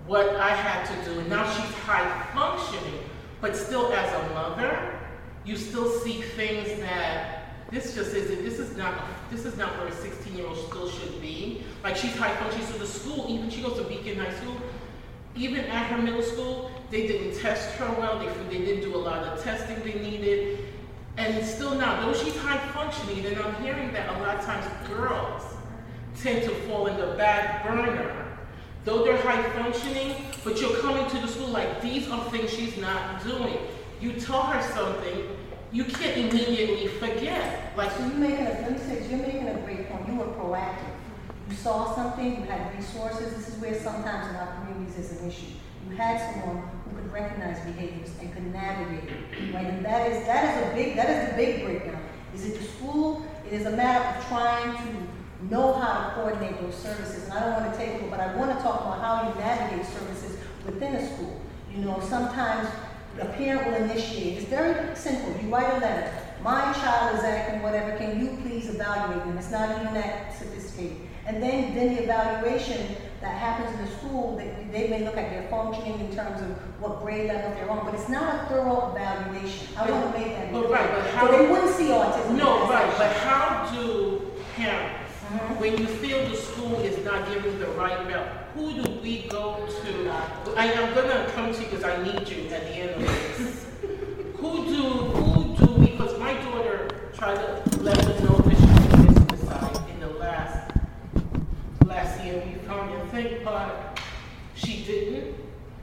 [0.09, 1.23] what I had to do.
[1.29, 3.05] Now she's high functioning,
[3.41, 4.99] but still as a mother,
[5.45, 8.95] you still see things that this just isn't, this is not,
[9.35, 11.65] this is not where a 16 year old still should be.
[11.83, 14.57] Like she's high functioning, so the school, even she goes to Beacon High School,
[15.35, 18.19] even at her middle school, they didn't test her well.
[18.19, 20.61] They, they didn't do a lot of testing they needed.
[21.17, 24.67] And still now, though she's high functioning, and I'm hearing that a lot of times
[24.89, 25.43] girls
[26.21, 28.37] tend to fall in the back burner.
[28.85, 32.77] Though they're high functioning, but you're coming to the school like these are things she's
[32.77, 33.59] not doing.
[34.01, 35.27] you tell her something,
[35.75, 37.77] you can't immediately forget.
[37.77, 40.07] Like, So you're making a, let me say, you're making a great point.
[40.07, 40.95] You were proactive.
[41.51, 43.35] You saw something, you had resources.
[43.35, 45.47] This is where sometimes in our communities is an issue.
[45.91, 49.67] You had someone who could recognize behaviors and could navigate it, right?
[49.67, 52.03] And that is, that is a big, that is the big breakdown.
[52.35, 53.27] Is it the school?
[53.45, 57.25] It is a matter of trying to know how to coordinate those services.
[57.25, 59.35] And I don't want to take over, but I want to talk about how you
[59.41, 61.41] navigate services within a school.
[61.75, 62.69] You know, sometimes
[63.21, 64.39] a parent will initiate.
[64.39, 65.35] It's very simple.
[65.43, 66.13] You write a letter.
[66.43, 67.97] My child is acting whatever.
[67.97, 69.39] Can you please evaluate them?
[69.39, 70.99] It's not even that sophisticated.
[71.27, 75.31] And then, then the evaluation that happens in the school, they, they may look at
[75.31, 76.49] their functioning in terms of
[76.83, 79.69] what grade level they're on, but it's not a thorough evaluation.
[79.79, 82.37] I want to make that But right, but how- So they wouldn't see autism.
[82.37, 85.59] no, right, but how do parents, Mhm.
[85.61, 89.67] when you feel the school is not giving the right help, who do we go
[89.67, 90.11] to?
[90.57, 93.67] I, I'm gonna come to you because I need you at the end of this.
[94.37, 99.07] who do, who do we, because my daughter tried to let us know that she
[99.07, 100.73] was suicide in the last,
[101.85, 102.43] last year.
[102.47, 103.99] We found it, thank God
[104.55, 105.35] she didn't.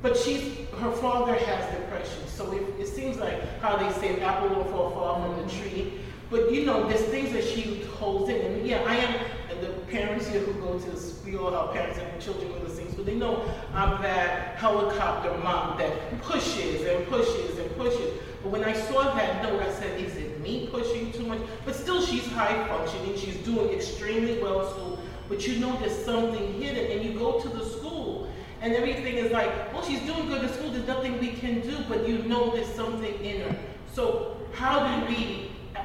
[0.01, 4.21] But she's, her father has depression, so it, it seems like how they say an
[4.21, 6.00] apple will fall far from the tree.
[6.31, 9.19] But you know, there's things that she holds in, and yeah, I am,
[9.59, 10.91] the parents here who go to
[11.25, 15.37] we all have parents and children with those things, but they know I'm that helicopter
[15.39, 18.13] mom that pushes and pushes and pushes.
[18.41, 21.39] But when I saw that note, I said, is it me pushing too much?
[21.65, 25.97] But still, she's high functioning, she's doing extremely well at school, but you know there's
[26.05, 28.29] something hidden, and you go to the school,
[28.61, 31.77] and everything is like, well, she's doing good at school, there's nothing we can do,
[31.89, 33.55] but you know there's something in her.
[33.93, 35.40] So how do we,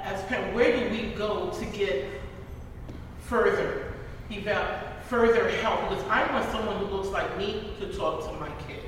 [0.07, 2.05] as parents, where do we go to get
[3.21, 3.93] further,
[4.31, 4.65] eval,
[5.09, 5.89] further help?
[5.89, 8.81] Because I want someone who looks like me to talk to my kid.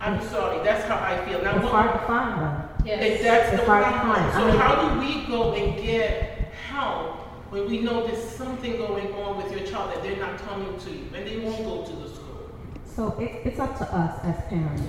[0.00, 1.42] I'm sorry, that's how I feel.
[1.42, 2.68] Now, It's hard to find them.
[2.84, 4.16] if that's the It's hard to problem.
[4.16, 4.32] find.
[4.32, 7.16] I So mean- how do we go and get help
[7.50, 10.90] when we know there's something going on with your child that they're not coming to
[10.90, 12.50] you and they won't go to the school?
[12.84, 14.82] So it, it's up to us as parents.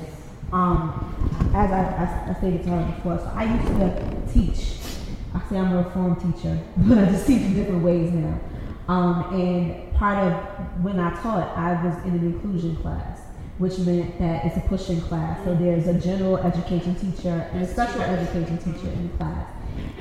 [0.51, 4.73] Um, as I, I, I stated to her before, so I used to teach.
[5.35, 8.39] I say I'm a reform teacher, but I just teach in different ways now.
[8.87, 10.33] Um, and part of
[10.83, 13.19] when I taught, I was in an inclusion class,
[13.57, 15.43] which meant that it's a pushing class.
[15.43, 19.47] So there's a general education teacher and a special education teacher in the class.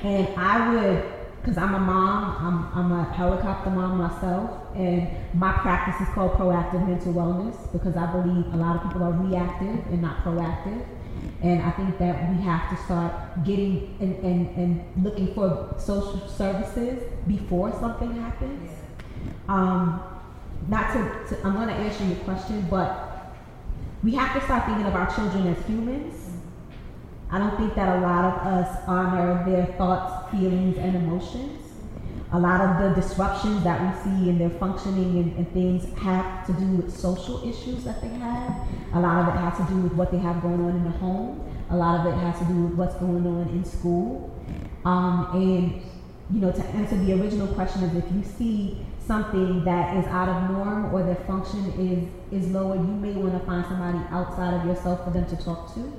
[0.02, 1.04] And I would
[1.44, 6.32] because I'm a mom, I'm, I'm a helicopter mom myself, and my practice is called
[6.32, 10.86] proactive mental wellness because I believe a lot of people are reactive and not proactive.
[11.44, 16.26] And I think that we have to start getting and, and, and looking for social
[16.26, 18.70] services before something happens.
[19.46, 20.02] Um,
[20.68, 23.36] not to, to I'm going to answer your question, but
[24.02, 26.14] we have to start thinking of our children as humans.
[27.30, 31.63] I don't think that a lot of us honor their thoughts, feelings, and emotions.
[32.34, 36.44] A lot of the disruptions that we see in their functioning and, and things have
[36.48, 38.52] to do with social issues that they have.
[38.92, 40.90] A lot of it has to do with what they have going on in the
[40.98, 41.48] home.
[41.70, 44.34] A lot of it has to do with what's going on in school.
[44.84, 45.82] Um, and,
[46.28, 50.28] you know, to answer the original question is if you see something that is out
[50.28, 54.54] of norm or their function is, is lower, you may want to find somebody outside
[54.54, 55.92] of yourself for them to talk to.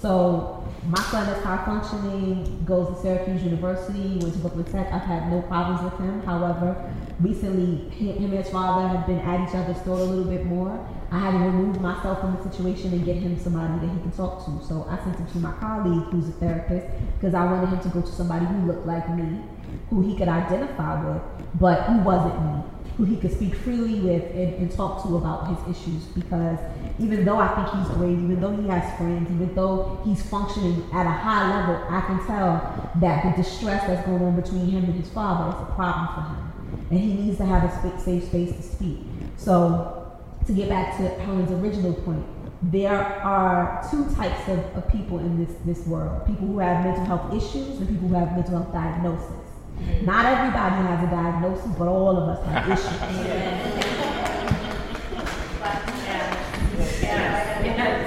[0.00, 4.92] So my son is high functioning, goes to Syracuse University, went to Brooklyn Tech.
[4.92, 6.20] I've had no problems with him.
[6.22, 10.44] However, recently him and his father have been at each other's throat a little bit
[10.44, 10.86] more.
[11.10, 14.10] I had to remove myself from the situation and get him somebody that he can
[14.10, 14.62] talk to.
[14.66, 17.88] So I sent him to my colleague who's a therapist because I wanted him to
[17.88, 19.40] go to somebody who looked like me,
[19.88, 21.22] who he could identify with,
[21.58, 25.48] but who wasn't me who he could speak freely with and, and, talk to about
[25.48, 26.58] his issues because
[27.00, 30.84] even though I think he's great, even though he has friends, even though he's functioning
[30.92, 34.84] at a high level, I can tell that the distress that's going on between him
[34.84, 36.88] and his father is a problem for him.
[36.90, 38.98] And he needs to have a safe space to speak.
[39.36, 40.12] So,
[40.46, 42.24] to get back to Helen's original point,
[42.70, 47.04] there are two types of, of people in this, this world people who have mental
[47.04, 49.43] health issues and people who have mental health diagnoses.
[49.84, 50.06] Mm-hmm.
[50.06, 54.14] Not everybody has a diagnosis, but all of us have issues.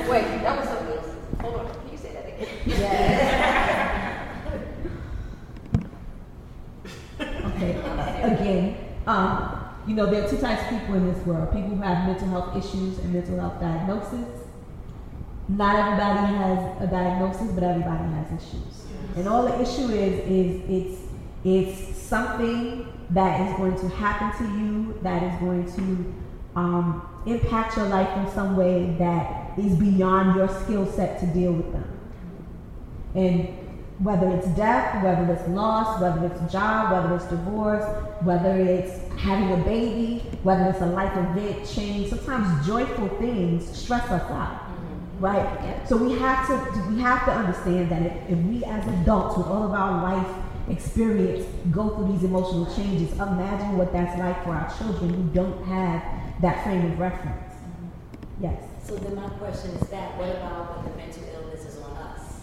[0.10, 1.08] Wait, that was something else.
[1.42, 2.48] Hold on, can you say that again?
[2.66, 2.98] Yeah.
[7.20, 7.72] okay.
[8.24, 11.82] Again, um, you know, there are two types of people in this world: people who
[11.82, 14.28] have mental health issues and mental health diagnoses.
[15.50, 18.86] Not everybody has a diagnosis, but everybody has issues.
[19.16, 21.07] And all the issue is is it's
[21.43, 27.78] it's something that is going to happen to you that is going to um, impact
[27.78, 32.00] your life in some way that is beyond your skill set to deal with them.
[33.15, 33.47] And
[34.00, 37.84] whether it's death, whether it's loss, whether it's a job, whether it's divorce,
[38.23, 44.04] whether it's having a baby, whether it's a life event, change, sometimes joyful things stress
[44.12, 44.63] us out.
[45.19, 45.82] Right?
[45.88, 49.47] So we have to we have to understand that if, if we as adults with
[49.47, 50.36] all of our life
[50.69, 55.63] experience go through these emotional changes, imagine what that's like for our children who don't
[55.65, 56.03] have
[56.41, 57.53] that frame of reference.
[58.39, 58.62] Yes.
[58.84, 62.41] So then my question is that, what about when the mental illness is on us?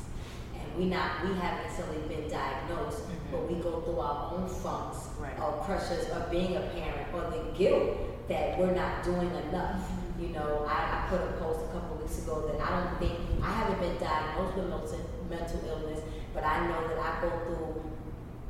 [0.55, 3.33] And we not, we haven't necessarily been diagnosed, mm-hmm.
[3.33, 5.39] but we go through our own funks Right.
[5.39, 9.81] or pressures of being a parent or the guilt that we're not doing enough.
[9.81, 10.23] Mm-hmm.
[10.23, 13.15] You know, I, I put a post a couple weeks ago that I don't think,
[13.43, 16.01] I haven't been diagnosed with mental, mental illness,
[16.35, 17.84] but I know that I go through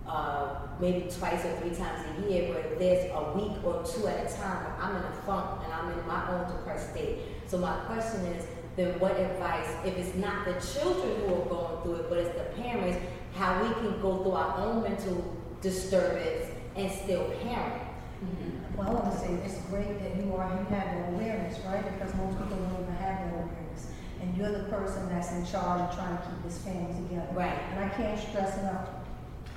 [0.08, 4.30] uh, maybe twice or three times a year where there's a week or two at
[4.30, 7.20] a time where I'm in a funk and I'm in my own depressed state.
[7.46, 11.82] So my question is, then what advice, if it's not the children who are going
[11.82, 12.98] through it, but it's the parents,
[13.34, 17.82] how we can go through our own mental disturbance and still parent?
[18.76, 21.84] Well, I want to say it's great that you are, you have that awareness, right?
[21.96, 23.86] Because most people don't even have that awareness.
[24.20, 27.28] And you're the person that's in charge of trying to keep this family together.
[27.32, 27.56] Right.
[27.70, 28.88] And I can't stress enough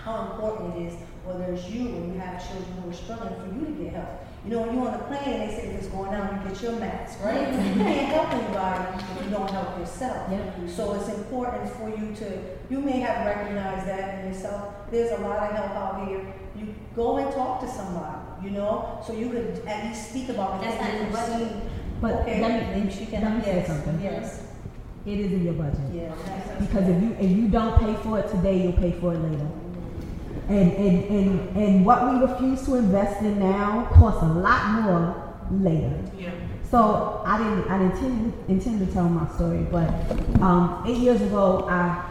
[0.07, 0.93] how important it is,
[1.25, 4.23] whether it's you or you have children who are struggling, for you to get help.
[4.45, 6.49] You know, when you're on the plane and they say if it's going down, you
[6.49, 7.51] get your mask, right?
[7.51, 10.31] You can't help anybody if you don't help yourself.
[10.31, 10.67] Yeah.
[10.67, 12.27] So it's important for you to,
[12.69, 14.73] you may have recognized that in yourself.
[14.89, 16.21] There's a lot of help out here.
[16.55, 20.61] You go and talk to somebody, you know, so you could at least speak about
[20.61, 21.51] the That's things not in the you've budget.
[21.51, 21.69] seen.
[21.99, 23.99] But Okay, let me, then she can, let me say something.
[24.01, 24.43] Yes,
[25.05, 25.79] It is in your budget.
[25.93, 26.13] yeah.
[26.59, 29.47] Because if you if you don't pay for it today, you'll pay for it later.
[30.49, 35.33] And and, and and what we refuse to invest in now costs a lot more
[35.51, 35.99] later.
[36.17, 36.31] Yeah.
[36.69, 39.89] So I didn't I didn't intend, intend to tell my story, but
[40.41, 42.03] um, eight years ago I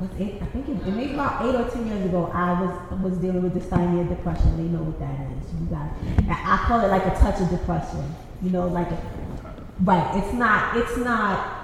[0.00, 3.18] was eight, I think it, maybe about eight or ten years ago I was was
[3.18, 4.56] dealing with dysthymia depression.
[4.56, 5.52] They know what that is.
[5.60, 5.90] You guys,
[6.28, 8.14] I call it like a touch of depression.
[8.42, 8.98] You know, like a,
[9.82, 10.22] right.
[10.22, 10.76] It's not.
[10.76, 11.63] It's not.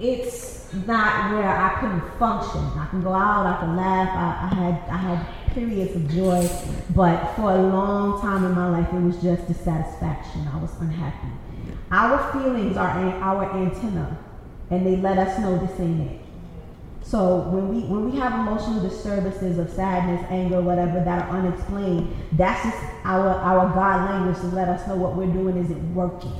[0.00, 2.60] It's not where I couldn't function.
[2.78, 3.46] I can go out.
[3.46, 4.08] I can laugh.
[4.08, 6.48] I, I had I had periods of joy,
[6.94, 10.48] but for a long time in my life it was just dissatisfaction.
[10.52, 11.28] I was unhappy.
[11.90, 14.18] Our feelings are our antenna,
[14.70, 16.20] and they let us know this ain't it.
[17.02, 22.16] So when we when we have emotional disturbances of sadness, anger, whatever that are unexplained,
[22.32, 26.32] that's just our our God language to let us know what we're doing isn't working.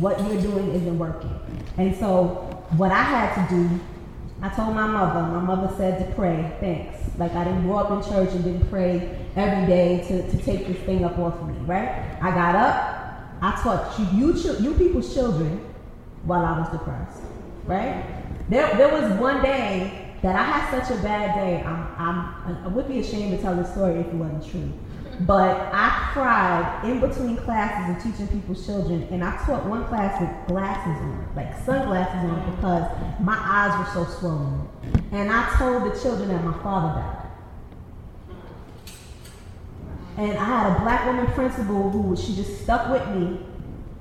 [0.00, 1.38] What you're doing isn't working.
[1.76, 3.80] And so what I had to do,
[4.40, 5.22] I told my mother.
[5.22, 6.56] My mother said to pray.
[6.60, 6.96] Thanks.
[7.18, 10.66] Like I didn't grow up in church and didn't pray every day to, to take
[10.66, 11.54] this thing up off me.
[11.66, 11.88] Right?
[12.22, 12.94] I got up.
[13.40, 15.64] I taught you you, you people's children
[16.24, 17.22] while I was depressed.
[17.64, 18.04] Right?
[18.48, 21.62] There, there was one day that I had such a bad day.
[21.62, 22.18] I'm, I'm,
[22.56, 24.72] uh, I would be ashamed to tell this story if it wasn't true.
[25.20, 30.20] But I cried in between classes and teaching people's children, and I taught one class
[30.20, 34.68] with glasses on, like sunglasses on, because my eyes were so swollen.
[35.10, 37.24] And I told the children that my father died.
[40.18, 43.40] And I had a black woman principal who she just stuck with me,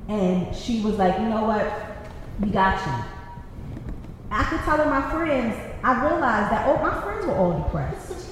[0.08, 1.98] and she was like, you know what,
[2.40, 2.94] we got you.
[4.30, 8.30] After telling my friends, I realized that oh, my friends were all depressed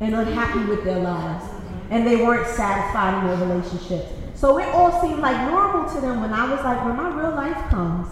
[0.00, 1.44] and unhappy with their lives,
[1.90, 4.12] and they weren't satisfied in their relationships.
[4.34, 7.34] So it all seemed like normal to them when I was like, when my real
[7.34, 8.08] life comes,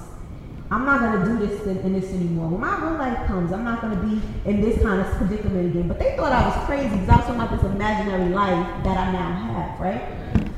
[0.71, 2.49] I'm not gonna do this in, in this anymore.
[2.49, 5.87] When my real life comes, I'm not gonna be in this kind of predicament again.
[5.87, 8.99] But they thought I was crazy because I was talking about this imaginary life that
[8.99, 10.03] I now have, right?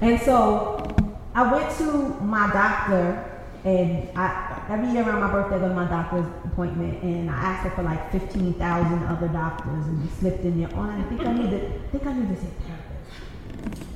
[0.00, 0.96] And so
[1.34, 5.74] I went to my doctor, and I every year around my birthday I go to
[5.74, 10.08] my doctor's appointment, and I asked her for like fifteen thousand other doctors, and we
[10.08, 10.70] slipped in there.
[10.74, 12.77] Oh, I think I need to, I think I need to therapist.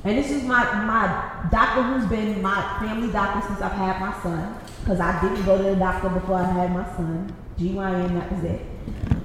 [0.04, 4.12] And this is my my doctor who's been my family doctor since I've had my
[4.22, 7.34] son, because I didn't go to the doctor before I had my son.
[7.58, 8.60] GYN, that was it.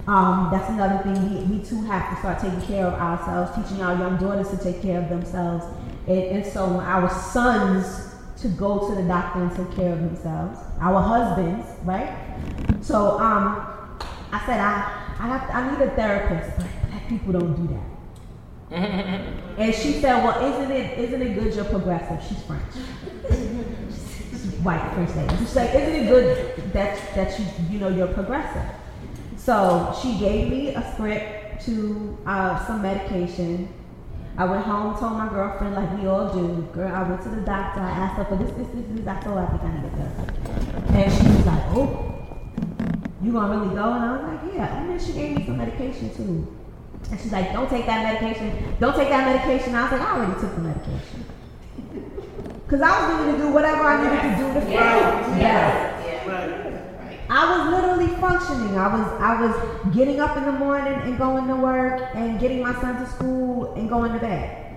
[0.07, 1.49] Um, that's another thing.
[1.49, 4.58] We, we too have to start taking care of ourselves, teaching our young daughters to
[4.58, 5.65] take care of themselves.
[6.08, 10.60] And, and so our sons to go to the doctor and take care of themselves.
[10.79, 12.15] Our husbands, right?
[12.81, 13.97] So um,
[14.31, 17.96] I said I I have I need a therapist, but black people don't do that.
[19.57, 22.63] And she said, "Well, isn't it isn't it good you're progressive?" She's French.
[24.29, 25.35] She's white French lady.
[25.37, 28.69] She's like, "Isn't it good that that you you know you're progressive?"
[29.35, 33.69] So she gave me a script to uh, some medication.
[34.37, 36.61] I went home, told my girlfriend, like we all do.
[36.71, 37.79] Girl, I went to the doctor.
[37.79, 39.07] I asked her for this, this, this, this.
[39.07, 40.93] I told her I think I need a therapist.
[40.93, 42.07] And she was like, "Oh,
[43.23, 43.93] you gonna really go?
[43.93, 44.77] And I was like, yeah.
[44.77, 46.47] And then she gave me some medication too.
[47.12, 48.75] And she's like, don't take that medication.
[48.79, 49.75] Don't take that medication.
[49.75, 51.25] I was like, I already took the medication.
[52.67, 54.77] Because I was willing to do whatever I needed to do to feel.
[54.77, 55.39] Right.
[55.39, 56.27] Yes.
[56.27, 56.67] Right.
[57.29, 58.77] I was literally functioning.
[58.77, 62.62] I was I was getting up in the morning and going to work and getting
[62.62, 64.75] my son to school and going to bed.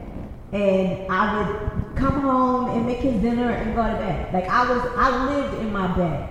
[0.53, 4.33] And I would come home and make his dinner and go to bed.
[4.33, 6.31] Like I was I lived in my bed.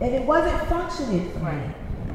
[0.00, 1.72] And it wasn't functioning for me.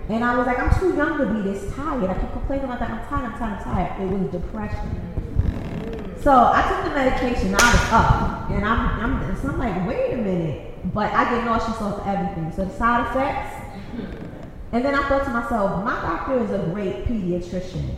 [0.09, 2.09] And I was like, I'm too young to be this tired.
[2.09, 2.89] I keep complaining about that.
[2.89, 4.01] I'm tired, I'm tired, I'm tired.
[4.01, 6.17] It was depression.
[6.21, 8.49] So I took the medication, I was up.
[8.51, 10.93] And I'm, I'm, so I'm like, wait a minute.
[10.93, 12.51] But I get nauseous off everything.
[12.55, 13.55] So the side effects.
[14.71, 17.95] And then I thought to myself, my doctor is a great pediatrician.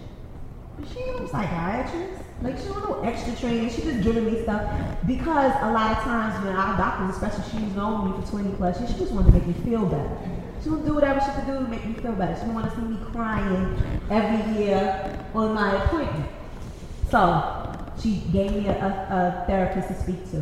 [0.77, 2.23] But she ain't no psychiatrist.
[2.41, 3.69] Like she don't know extra training.
[3.69, 4.69] She just giving me stuff
[5.07, 8.79] because a lot of times when our doctors, especially she's known me for 20 plus
[8.79, 10.17] years, she just wanted to make me feel better.
[10.63, 12.33] She would do whatever she could do to make me feel better.
[12.35, 13.77] She didn't want to see me crying
[14.09, 16.29] every year on my appointment.
[17.09, 20.37] So she gave me a, a, a therapist to speak to.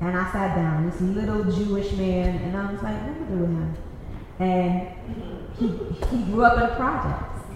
[0.00, 3.28] And I sat down, this little Jewish man, and I was like, what am I
[3.28, 3.76] doing him?
[4.40, 4.88] And
[5.58, 7.46] he, he grew up in the projects.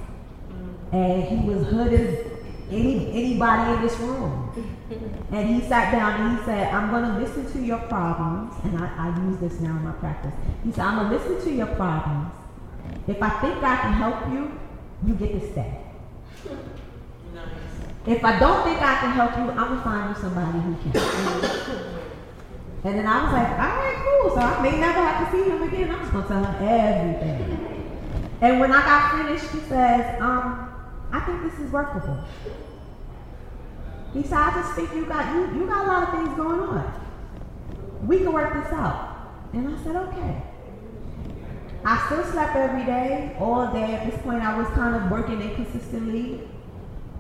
[0.92, 2.26] And he was hood as
[2.70, 4.75] any, anybody in this room.
[5.32, 8.54] And he sat down and he said, I'm going to listen to your problems.
[8.64, 10.32] And I, I use this now in my practice.
[10.64, 12.32] He said, I'm going to listen to your problems.
[13.08, 14.58] If I think I can help you,
[15.06, 15.78] you get to stay.
[17.34, 17.48] Nice.
[18.06, 20.76] If I don't think I can help you, I'm going to find you somebody who
[20.76, 21.02] can.
[22.84, 24.30] and then I was like, all right, cool.
[24.30, 25.90] So I may never have to see him again.
[25.90, 27.76] I'm just going to tell him everything.
[28.40, 30.68] And when I got finished, he says, um,
[31.12, 32.22] I think this is workable.
[34.12, 36.60] He said, I just think you got you, you got a lot of things going
[36.60, 37.00] on.
[38.06, 39.16] We can work this out.
[39.52, 40.42] And I said, okay.
[41.84, 43.94] I still slept every day, all day.
[43.94, 46.40] At this point, I was kind of working inconsistently,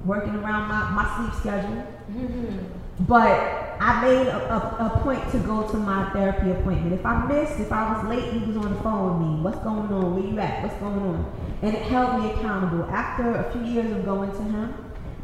[0.04, 1.86] working around my, my sleep schedule.
[2.10, 2.58] Mm-hmm.
[3.00, 6.94] But I made a, a, a point to go to my therapy appointment.
[6.94, 9.42] If I missed, if I was late, he was on the phone with me.
[9.42, 10.14] What's going on?
[10.14, 10.62] Where you at?
[10.62, 11.58] What's going on?
[11.62, 12.84] And it held me accountable.
[12.84, 14.74] After a few years of going to him,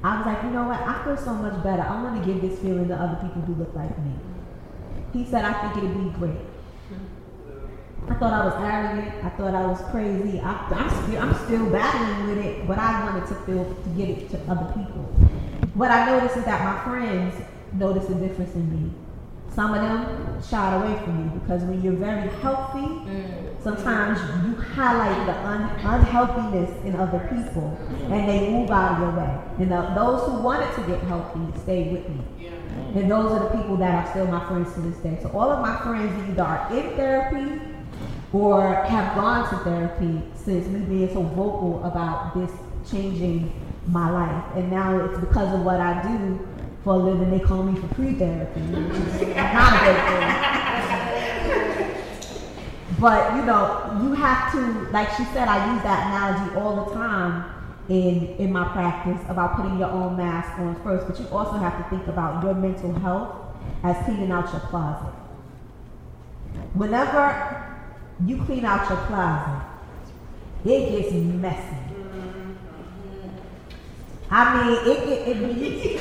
[0.04, 0.80] I was like, you know what?
[0.80, 1.82] I feel so much better.
[1.82, 4.12] I want to give this feeling to other people who look like me.
[5.12, 6.40] He said, I think it'd be great.
[8.08, 9.24] I thought I was arrogant.
[9.24, 10.40] I thought I was crazy.
[10.40, 14.08] I, I'm, still, I'm still battling with it, but I wanted to feel to get
[14.08, 15.02] it to other people.
[15.74, 17.34] What I noticed is that my friends
[17.72, 18.90] noticed a difference in me.
[19.54, 23.62] Some of them shied away from me because when you're very healthy, mm.
[23.62, 27.78] sometimes you highlight the un- unhealthiness in other people
[28.10, 29.38] and they move out of your way.
[29.58, 32.20] And the, those who wanted to get healthy stayed with me.
[32.40, 32.50] Yeah.
[32.94, 35.18] And those are the people that are still my friends to this day.
[35.22, 37.60] So all of my friends either are in therapy
[38.32, 42.50] or have gone to therapy since me being so vocal about this
[42.90, 43.52] changing
[43.86, 44.44] my life.
[44.56, 46.48] And now it's because of what I do
[46.84, 47.30] for a living.
[47.30, 50.52] They call me for free therapy, which is not a good thing.
[53.00, 56.94] But you know, you have to, like she said, I use that analogy all the
[56.94, 57.50] time
[57.88, 61.08] in in my practice about putting your own mask on first.
[61.08, 63.34] But you also have to think about your mental health
[63.82, 65.12] as cleaning out your closet.
[66.74, 67.66] Whenever
[68.24, 69.62] you clean out your closet,
[70.64, 71.81] it gets messy.
[74.34, 76.00] I mean, it it, it be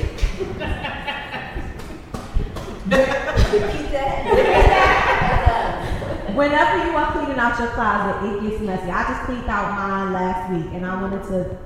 [6.32, 8.89] Whenever you are cleaning out your closet, it gets messy.
[8.89, 11.57] I just cleaned out mine last week and I wanted to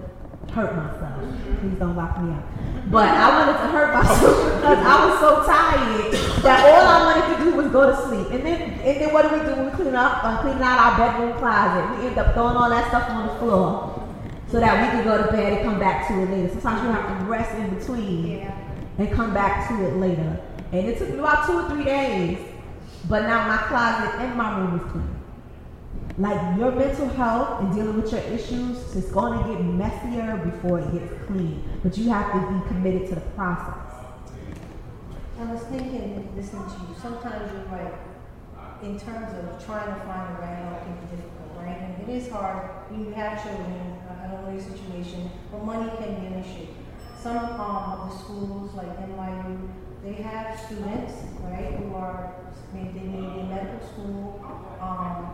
[0.54, 1.22] hurt myself.
[1.62, 2.44] Please don't lock me out.
[2.90, 7.38] But I wanted to hurt myself because I was so tired that all I wanted
[7.38, 8.32] to do was go to sleep.
[8.32, 9.54] And then and then what do we do?
[9.54, 12.00] When we clean up uh, cleaning out our bedroom closet.
[12.00, 14.05] We end up throwing all that stuff on the floor
[14.50, 16.50] so that we can go to bed and come back to it later.
[16.50, 18.52] Sometimes you have to rest in between
[18.98, 20.40] and come back to it later.
[20.72, 22.38] And it took me about two or three days
[23.08, 25.16] but now my closet and my room is clean.
[26.18, 30.80] Like your mental health and dealing with your issues is going to get messier before
[30.80, 31.64] it gets clean.
[31.84, 33.94] But you have to be committed to the process.
[35.38, 37.94] I was thinking, listening to you, sometimes you're right,
[38.82, 41.35] in terms of trying to find a way out be difficult,
[41.66, 41.82] right?
[41.82, 45.90] And it is hard, you have children, I I don't know your situation, but money
[45.98, 46.68] can be an issue.
[47.22, 49.70] Some um, of the schools, like NYU,
[50.04, 52.36] they have students, right, who are,
[52.74, 54.42] maybe they may be in medical school,
[54.80, 55.34] um,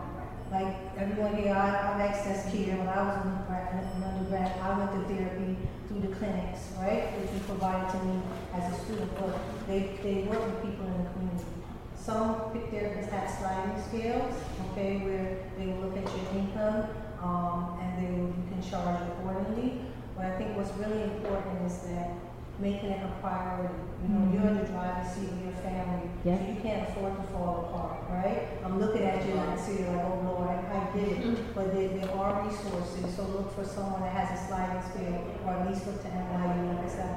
[0.50, 4.92] like everyone here, I, I've accessed care, when I was in, in undergrad, I went
[4.92, 5.56] to therapy
[5.88, 8.20] through the clinics, right, which was provided to me
[8.54, 11.61] as a student, but they, they work with people in the community.
[12.02, 14.34] Some pick therapists have sliding scales,
[14.72, 16.86] okay, where they will look at your income,
[17.22, 19.82] um, and then you can charge accordingly.
[20.16, 22.10] But I think what's really important is that
[22.58, 23.74] making it a priority.
[24.02, 26.38] You know, you're in the driver's seat of your family, Yeah.
[26.38, 28.48] so you can't afford to fall apart, right?
[28.64, 31.54] I'm looking at you and I see you like, oh Lord, I, I get it.
[31.54, 35.54] But there, there are resources, so look for someone that has a sliding scale, or
[35.54, 37.14] at least look to NYU, like I said,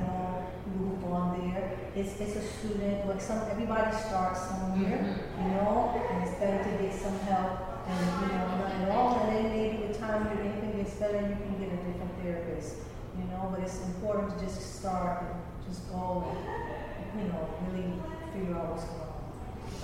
[1.02, 1.78] no, you have gone there.
[1.96, 5.44] It's, it's a student, like some, everybody starts somewhere, mm-hmm.
[5.44, 9.20] you know, and it's better to get some help and, you know, nothing wrong.
[9.22, 12.76] And then maybe with time, your income gets better, you can get a different therapist,
[13.18, 17.94] you know, but it's important to just start and just go and, you know, really
[18.34, 19.06] figure out what's going on.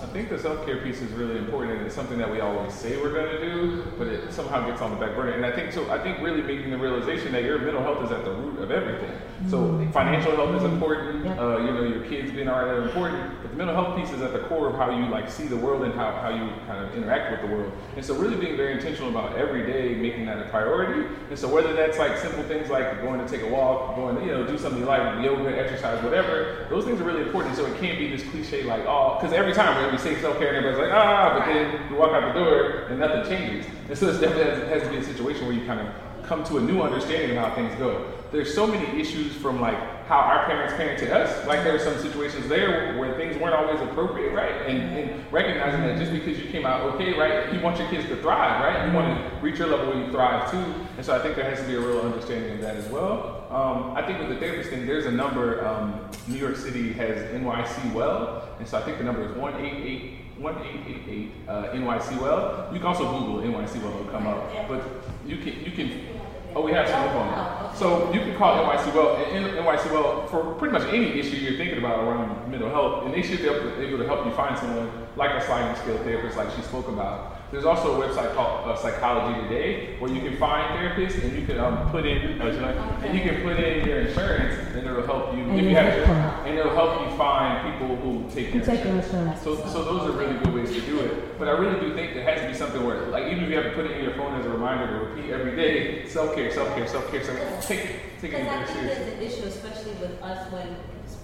[0.02, 2.74] I think the self care piece is really important, and it's something that we always
[2.74, 5.30] say we're going to do, but it somehow gets on the back burner.
[5.32, 5.88] And I think so.
[5.90, 8.72] I think really making the realization that your mental health is at the root of
[8.72, 9.16] everything.
[9.50, 11.24] So financial health is important.
[11.24, 11.38] Yep.
[11.38, 14.22] Uh, you know, your kids being alright are important, but the mental health piece is
[14.22, 16.84] at the core of how you like see the world and how, how you kind
[16.84, 17.72] of interact with the world.
[17.96, 21.08] And so really being very intentional about every day making that a priority.
[21.30, 24.22] And so whether that's like simple things like going to take a walk, going to
[24.22, 26.66] you know do something you like, yoga, exercise, whatever.
[26.70, 27.56] Those things are really important.
[27.56, 30.38] So it can't be this cliche like oh, because every time when we say self
[30.38, 33.66] care, and everybody's like ah, but then you walk out the door and nothing changes.
[33.88, 35.88] And so it's definitely has, has to be a situation where you kind of
[36.32, 38.10] come to a new understanding of how things go.
[38.30, 39.76] There's so many issues from like
[40.06, 41.46] how our parents parented us.
[41.46, 44.66] Like there are some situations there where, where things weren't always appropriate, right?
[44.66, 48.08] And, and recognizing that just because you came out okay, right, you want your kids
[48.08, 48.88] to thrive, right?
[48.88, 50.64] You want to reach your level where you thrive too.
[50.96, 53.46] And so I think there has to be a real understanding of that as well.
[53.50, 55.66] Um, I think with the therapist thing, there's a number.
[55.66, 59.54] Um, New York City has NYC Well, and so I think the number is one
[59.62, 60.22] eight eight.
[60.42, 62.68] 1888 uh, NYC Well.
[62.72, 64.50] You can also Google NYC Well, it'll come up.
[64.68, 64.82] But
[65.26, 66.11] you can, you can,
[66.54, 67.34] oh, we have some on it.
[67.36, 71.36] Oh, so you can call NYC Well, and NYC Well for pretty much any issue
[71.36, 74.24] you're thinking about around mental health, and they should be able to, able to help
[74.26, 77.41] you find someone like a sliding scale therapist, like she spoke about.
[77.52, 81.44] There's also a website called uh, Psychology Today where you can find therapists and you
[81.44, 82.58] can um, put in, uh, you
[83.06, 85.42] and you can put in your insurance, and it'll help you.
[85.42, 88.64] And if you have, zip and it'll help you find people who take You your
[88.64, 89.36] take your insurance.
[89.36, 89.42] insurance.
[89.42, 91.38] So, so those are really good ways to do it.
[91.38, 93.56] But I really do think there has to be something where, like, even if you
[93.56, 96.34] have to put it in your phone as a reminder to repeat every day, self
[96.34, 97.60] care, self care, self care, self care.
[97.60, 97.80] Take,
[98.22, 99.04] take it Because I very think seriously.
[99.04, 100.68] there's an issue, especially with us when,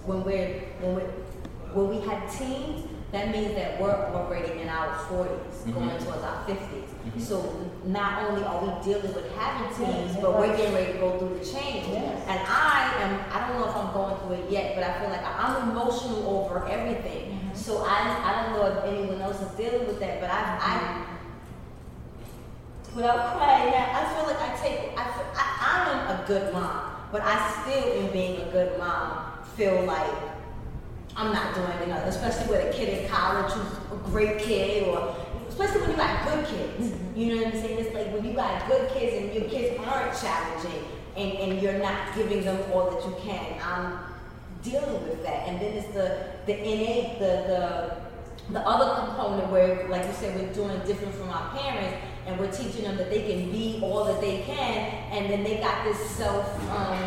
[0.04, 1.02] when we're, when we
[1.74, 5.74] when we had teens, that means that we're already in our 40s, Mhm.
[5.74, 6.90] going towards our 50s.
[7.06, 7.20] Mhm.
[7.20, 7.42] So
[7.84, 11.38] not only are we dealing with having teens, but we're getting ready to go through
[11.38, 11.88] the change.
[11.88, 12.20] Yes.
[12.28, 15.09] And I am, I don't know if I'm going through it yet, but I feel
[15.09, 17.50] like I'm emotional over everything.
[17.54, 17.96] So I,
[18.28, 21.02] I don't know if anyone else is dealing with that, but I, I
[22.94, 26.80] without crying, I feel like I take, I, feel, I, I am a good mom,
[27.12, 29.18] but I still, in being a good mom,
[29.56, 30.11] feel like
[31.18, 35.16] I'm not doing enough, especially with a kid in college who's a great kid, or
[35.48, 36.90] especially when you got good kids.
[36.90, 37.18] Mm-hmm.
[37.18, 37.78] You know what I'm saying?
[37.80, 40.84] It's like when you got good kids and your kids aren't challenging,
[41.16, 43.60] and, and you're not giving them all that you can.
[43.60, 43.98] I'm
[44.62, 49.88] dealing with that, and then it's the the innate, the the the other component where,
[49.88, 51.96] like you said, we're doing different from our parents,
[52.28, 55.56] and we're teaching them that they can be all that they can, and then they
[55.60, 56.98] got this self, um,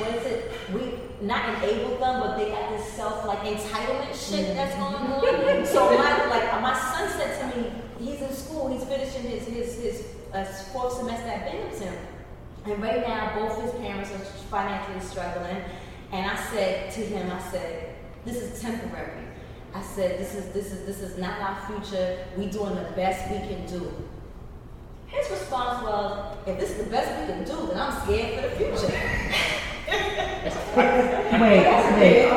[0.00, 0.52] what is it?
[0.72, 5.66] We not enable them, but they got this self like entitlement shit that's going on.
[5.66, 9.78] so my like my son said to me, he's in school, he's finishing his his
[9.78, 11.94] his uh, fourth semester at Binghamton,
[12.64, 14.18] and right now both his parents are
[14.48, 15.62] financially struggling,
[16.10, 19.26] and I said to him, I said, this is temporary.
[19.74, 22.24] I said, this is this is this is not our future.
[22.38, 23.92] We doing the best we can do.
[25.10, 28.48] His response was, if this is the best we can do, then I'm scared for
[28.48, 28.94] the future.
[30.76, 31.66] Wait,
[31.98, 32.30] wait,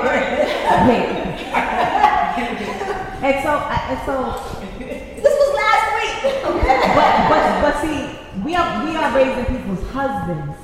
[0.88, 1.10] wait.
[3.24, 4.16] And so, I- and so,
[4.80, 6.16] this was last week.
[6.44, 8.00] but, but, but see,
[8.44, 10.58] we are, we are raising people's husbands,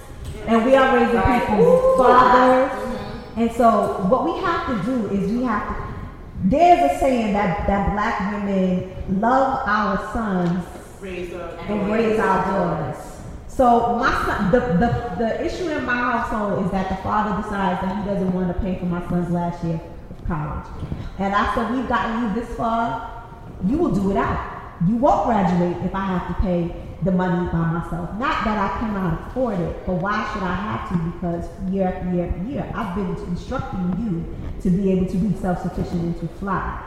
[0.46, 2.72] and we are raising people's fathers.
[2.72, 3.40] Mm-hmm.
[3.42, 5.94] And so, what we have to do is we have to.
[6.46, 8.92] There's a saying that that black women
[9.22, 10.66] love our sons
[11.02, 11.70] Raise up.
[11.70, 13.06] and raise our daughters.
[13.48, 17.82] So my son, the, the, the issue in my household is that the father decides
[17.82, 19.80] that he doesn't want to pay for my son's last year
[20.12, 20.66] of college.
[21.18, 23.26] And I said, we've gotten you this far,
[23.66, 24.56] you will do it out.
[24.88, 26.74] You won't graduate if I have to pay
[27.04, 28.12] the money by myself.
[28.18, 30.98] Not that I cannot afford it, but why should I have to?
[31.12, 35.36] Because year after year after year, I've been instructing you to be able to be
[35.38, 36.82] self-sufficient and to fly.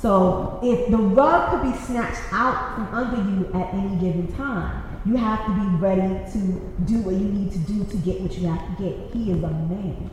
[0.00, 4.84] So if the rug could be snatched out from under you at any given time,
[5.04, 6.38] you have to be ready to
[6.84, 9.14] do what you need to do to get what you have to get.
[9.14, 10.10] He is a man.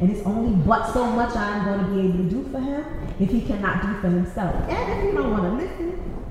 [0.00, 2.84] And it's only but so much I'm going to be able to do for him
[3.20, 4.54] if he cannot do for himself.
[4.68, 6.24] And if you don't want to listen,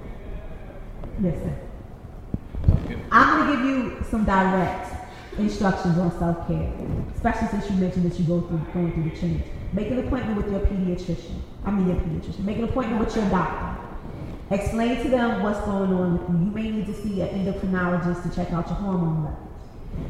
[1.19, 1.55] listen.
[3.11, 4.93] I'm going to give you some direct
[5.37, 6.71] instructions on self care,
[7.15, 9.43] especially since you mentioned that you go through going through the change.
[9.73, 11.41] Make an appointment with your pediatrician.
[11.65, 12.45] I mean your pediatrician.
[12.45, 13.81] Make an appointment with your doctor.
[14.51, 16.45] Explain to them what's going on with you.
[16.45, 19.49] You may need to see an endocrinologist to check out your hormone levels.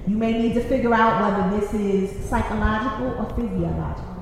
[0.07, 4.13] You may need to figure out whether this is psychological or physiological.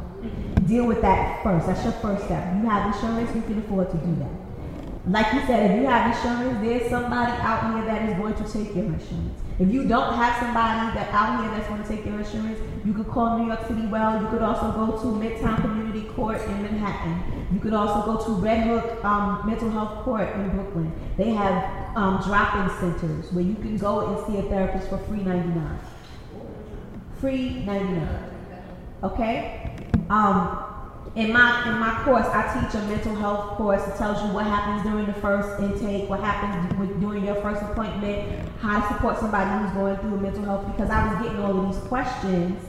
[0.67, 1.65] Deal with that first.
[1.65, 2.55] That's your first step.
[2.55, 5.09] You have insurance, you can afford to do that.
[5.09, 8.43] Like you said, if you have insurance, there's somebody out here that is going to
[8.43, 9.41] take your insurance.
[9.61, 12.95] If you don't have somebody that out here that's going to take your insurance, you
[12.95, 14.19] could call New York City Well.
[14.19, 17.45] You could also go to Midtown Community Court in Manhattan.
[17.53, 20.91] You could also go to Red Hook um, Mental Health Court in Brooklyn.
[21.15, 25.21] They have um, drop-in centers where you can go and see a therapist for free
[25.21, 25.79] 99.
[27.19, 28.09] Free 99.
[29.03, 29.75] Okay?
[30.09, 30.70] Um,
[31.15, 33.85] in my in my course, I teach a mental health course.
[33.85, 37.61] It tells you what happens during the first intake, what happens with, during your first
[37.61, 40.65] appointment, how to support somebody who's going through mental health.
[40.67, 42.63] Because I was getting all of these questions,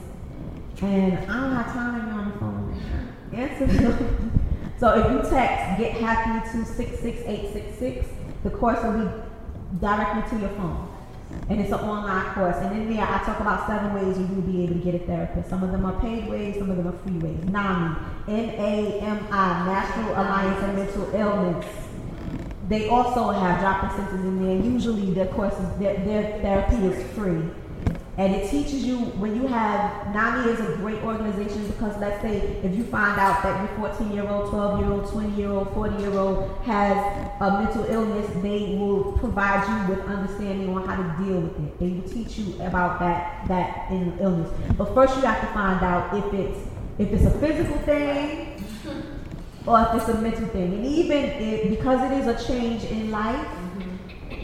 [0.81, 3.13] and I don't have time on the phone.
[3.33, 4.41] Answer them.
[4.77, 8.07] so if you text "Get Happy" to six six eight six six,
[8.43, 9.09] the course will be
[9.79, 10.92] directly to your phone.
[11.49, 12.55] And it's an online course.
[12.57, 14.99] And in there, I talk about seven ways you will be able to get a
[14.99, 15.49] therapist.
[15.49, 17.43] Some of them are paid ways, some of them are free ways.
[17.45, 17.95] NAMI,
[18.27, 21.65] N-A-M-I, National Alliance of Mental Illness.
[22.69, 24.71] They also have drop-in centers in there.
[24.71, 27.43] Usually, their courses, their, their therapy is free.
[28.15, 32.37] And it teaches you when you have NAMI is a great organization because let's say
[32.61, 35.73] if you find out that your 14 year old, 12 year old, 20 year old,
[35.73, 36.95] 40 year old has
[37.41, 41.79] a mental illness, they will provide you with understanding on how to deal with it.
[41.79, 44.51] They will teach you about that that illness.
[44.77, 46.59] But first you have to find out if it's
[46.99, 48.63] if it's a physical thing
[49.65, 50.73] or if it's a mental thing.
[50.73, 53.47] And even if, because it is a change in life,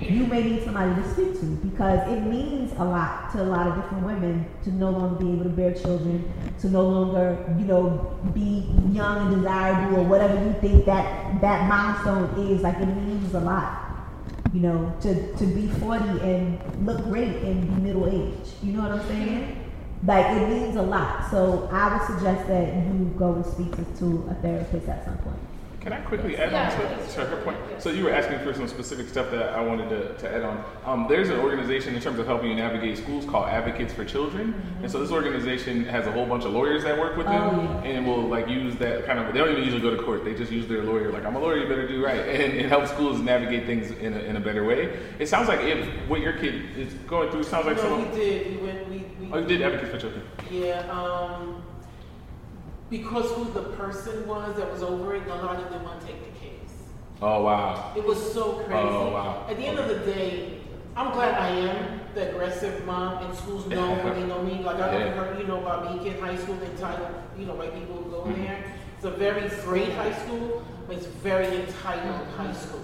[0.10, 3.68] you may need somebody to speak to because it means a lot to a lot
[3.68, 7.66] of different women to no longer be able to bear children, to no longer, you
[7.66, 12.62] know, be young and desirable or whatever you think that that milestone is.
[12.62, 13.86] Like it means a lot.
[14.54, 18.56] You know, to, to be 40 and look great and be middle aged.
[18.64, 19.72] You know what I'm saying?
[20.04, 21.30] Like it means a lot.
[21.30, 25.18] So I would suggest that you go and speak to, to a therapist at some
[25.20, 25.49] point.
[25.80, 27.58] Can I quickly add on to, to, her point?
[27.82, 30.64] So you were asking for some specific stuff that I wanted to, to add on.
[30.84, 34.54] Um, there's an organization in terms of helping you navigate schools called Advocates for Children,
[34.54, 34.84] mm-hmm.
[34.84, 37.92] and so this organization has a whole bunch of lawyers that work with them, yeah.
[37.92, 39.34] and will like use that kind of.
[39.34, 41.14] They don't even usually go to court; they just use their lawyer.
[41.14, 44.14] Like I'm a lawyer, you better do right, and, it helps schools navigate things in
[44.14, 45.00] a, in a better way.
[45.18, 48.12] It sounds like if what your kid is going through sounds like no, someone.
[48.12, 48.52] we did.
[48.52, 48.90] We went.
[48.90, 50.24] We, we, oh, you did Advocates for Children.
[50.52, 50.80] Yeah.
[50.92, 51.59] Um,
[52.90, 56.08] because who the person was that was over it, a lot of them want to
[56.08, 56.72] take the case.
[57.22, 57.94] Oh wow.
[57.96, 58.74] It was so crazy.
[58.74, 59.46] Oh wow.
[59.50, 60.60] At the end of the day,
[60.96, 64.64] I'm glad I am the aggressive mom, and schools know when they know me.
[64.64, 65.38] Like I don't yeah.
[65.38, 68.42] you know, about Beacon High School, entitled, you know, white people go mm-hmm.
[68.42, 68.74] there.
[68.96, 72.82] It's a very great high school, but it's very entitled high school.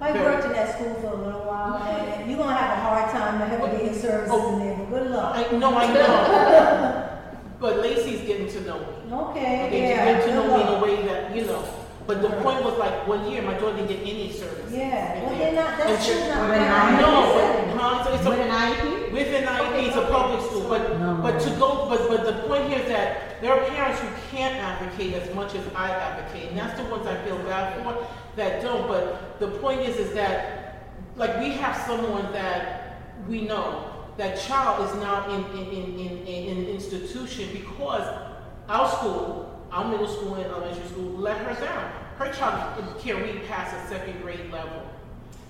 [0.00, 3.10] I worked in that school for a little while, and you're gonna have a hard
[3.10, 4.76] time navigating services oh, in there.
[4.78, 5.36] But good luck.
[5.36, 7.20] I, no, I know.
[7.60, 8.99] but Lacey's getting to know me.
[9.10, 10.04] Okay, okay yeah.
[10.04, 11.64] Getting to know me in a way that you know.
[12.06, 14.72] But the point was like one year, my daughter didn't get any service.
[14.72, 16.18] Yeah, well, they're not, that's true.
[16.26, 17.00] Not with an IEP?
[17.00, 18.04] No, but, huh?
[18.04, 19.12] So it's with an IEP?
[19.12, 20.68] With an IEP, it's a public school.
[20.68, 21.20] But, no.
[21.22, 24.56] but to go, but, but the point here is that there are parents who can't
[24.56, 26.48] advocate as much as I advocate.
[26.50, 28.06] And that's the ones I feel bad for
[28.36, 28.88] that don't.
[28.88, 33.86] But the point is, is that, like, we have someone that we know,
[34.16, 38.29] that child is now in, in, in, in, in an institution because
[38.70, 41.92] our school, our middle school and elementary school let her down.
[42.18, 44.88] Her child can read past a second grade level.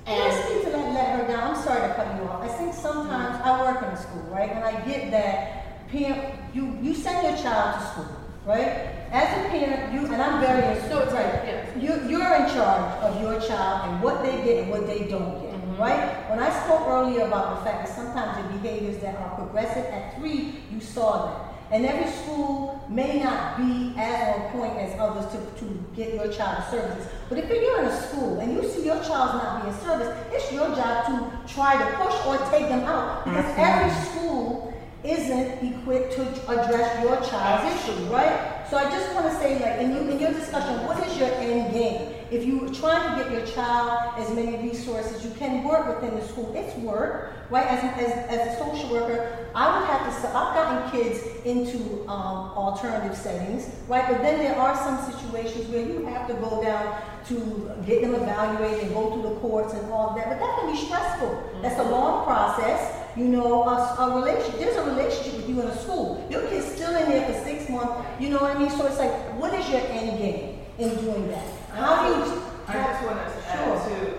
[0.07, 1.51] And yes, need to let, let her down.
[1.51, 2.43] I'm sorry to cut you off.
[2.43, 3.49] I think sometimes mm-hmm.
[3.49, 4.51] I work in a school, right?
[4.51, 8.17] And I get that parent, you, you send your child to school,
[8.47, 8.89] right?
[9.13, 11.77] As a parent, you and I'm very no, it's right.
[11.77, 15.43] You, you're in charge of your child and what they get and what they don't
[15.43, 15.77] get, mm-hmm.
[15.77, 16.31] right?
[16.31, 20.17] When I spoke earlier about the fact that sometimes the behaviors that are progressive at
[20.17, 21.50] three, you saw that.
[21.73, 26.33] And every school may not be as on point as others to, to get your
[26.33, 27.07] child services.
[27.29, 30.53] But if you're in a school and you see your child's not being serviced, it's
[30.53, 33.25] your job to try to push or take them out.
[33.25, 33.61] Because mm-hmm.
[33.61, 38.67] every school isn't equipped to address your child's issue, right?
[38.69, 41.29] So I just want to say, like, in, you, in your discussion, what is your
[41.29, 42.20] end game?
[42.31, 46.25] If you're trying to get your child as many resources, you can work within the
[46.27, 46.53] school.
[46.55, 47.67] It's work, right?
[47.67, 52.53] As, as, as a social worker, I would have to, I've gotten kids into um,
[52.57, 54.07] alternative settings, right?
[54.09, 58.15] But then there are some situations where you have to go down to get them
[58.15, 60.29] evaluated and go through the courts and all that.
[60.29, 61.61] But that can be stressful.
[61.63, 62.97] That's a long process.
[63.17, 66.25] You know, a, a relationship, there's a relationship with you in a school.
[66.31, 68.07] Your kid's still in there for six months.
[68.21, 68.71] You know what I mean?
[68.71, 71.60] So it's like, what is your end game in doing that?
[71.75, 72.43] How do you?
[72.69, 73.97] I just want to add Sure.
[73.97, 74.13] to,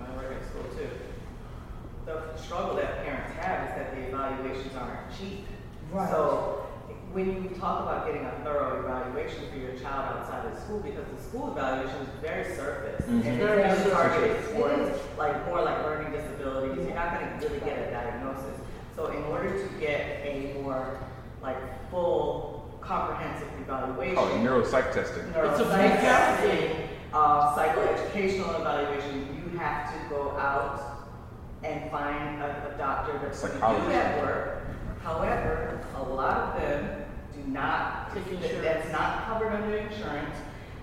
[0.00, 0.88] my work at school too.
[2.06, 5.46] The struggle that parents have is that the evaluations aren't cheap.
[5.92, 6.08] Right.
[6.10, 6.66] So
[7.12, 11.04] when you talk about getting a thorough evaluation for your child outside of school, because
[11.16, 13.04] the school evaluation is very surface.
[13.06, 13.24] Mhm.
[13.26, 13.92] And Very it's surface.
[13.92, 16.76] targeted towards like more like learning disabilities.
[16.86, 18.60] You're not gonna really get a diagnosis.
[18.96, 20.98] So in order to get a more
[21.42, 21.56] like
[21.90, 24.16] full comprehensive evaluation.
[24.18, 25.24] Oh, neuropsych testing.
[25.28, 26.40] It's a big neuropsych gap.
[26.40, 31.08] testing, uh, psychoeducational evaluation, you have to go out
[31.64, 34.66] and find a, a doctor that's going to do that work.
[35.02, 37.04] However, a lot of them
[37.34, 38.62] do not, Take that- insurance.
[38.62, 40.36] that's not covered under insurance.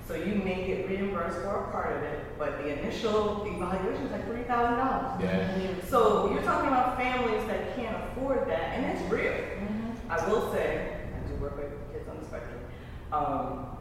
[0.07, 4.11] So you may get reimbursed for a part of it, but the initial evaluation is
[4.11, 5.19] like three thousand dollars.
[5.19, 5.73] Yeah.
[5.89, 9.33] So you're talking about families that can't afford that, and it's real.
[10.07, 12.59] I will say, I do work with kids on the spectrum.
[13.11, 13.74] Um,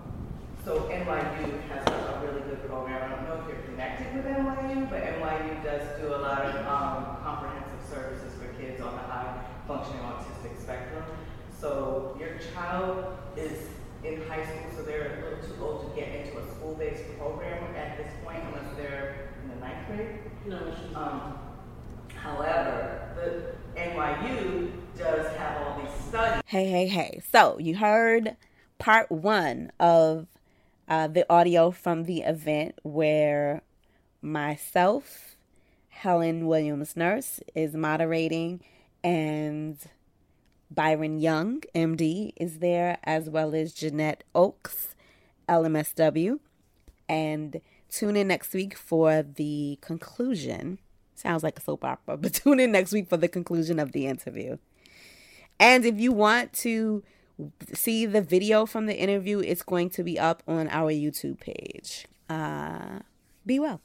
[0.65, 3.12] so NYU has a, a really good program.
[3.12, 6.57] I don't know if you're connected with NYU, but NYU does do a lot of
[6.67, 11.05] um, comprehensive services for kids on the high functioning autistic spectrum.
[11.61, 13.69] So your child is
[14.03, 17.75] in high school, so they're a little too old to get into a school-based program
[17.77, 20.21] at this point, unless they're in the ninth grade.
[20.47, 21.39] No, she's Um,
[22.15, 26.43] however, the NYU does have all these studies.
[26.47, 27.23] Hey, hey, hey.
[27.33, 28.37] So you heard
[28.79, 30.27] part one of
[30.89, 33.62] uh, the audio from the event where
[34.20, 35.37] myself,
[35.89, 38.61] Helen Williams Nurse, is moderating,
[39.03, 39.78] and
[40.70, 44.95] Byron Young, MD, is there, as well as Jeanette Oaks,
[45.49, 46.41] LMSW.
[47.09, 47.61] And
[47.91, 50.78] tune in next week for the conclusion.
[51.14, 54.07] Sounds like a soap opera, but tune in next week for the conclusion of the
[54.07, 54.59] interview.
[55.61, 57.05] And if you want to
[57.72, 62.07] see the video from the interview, it's going to be up on our YouTube page.
[62.28, 63.01] Uh,
[63.45, 63.80] be well.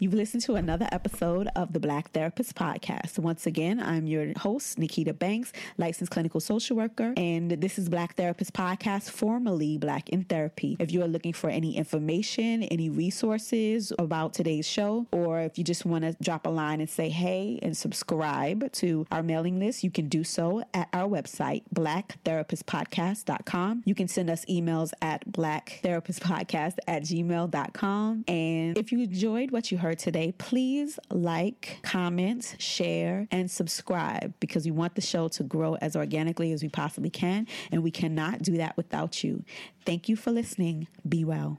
[0.00, 3.18] You've listened to another episode of the Black Therapist Podcast.
[3.18, 8.16] Once again, I'm your host, Nikita Banks, licensed clinical social worker, and this is Black
[8.16, 10.78] Therapist Podcast, formerly Black in Therapy.
[10.80, 15.64] If you are looking for any information, any resources about today's show, or if you
[15.64, 19.84] just want to drop a line and say hey and subscribe to our mailing list,
[19.84, 23.82] you can do so at our website, blacktherapistpodcast.com.
[23.84, 28.24] You can send us emails at blacktherapistpodcast at gmail.com.
[28.26, 34.64] And if you enjoyed what you heard today, please like, comment, share, and subscribe because
[34.64, 37.46] we want the show to grow as organically as we possibly can.
[37.72, 39.44] And we cannot do that without you.
[39.84, 40.86] Thank you for listening.
[41.08, 41.58] Be well.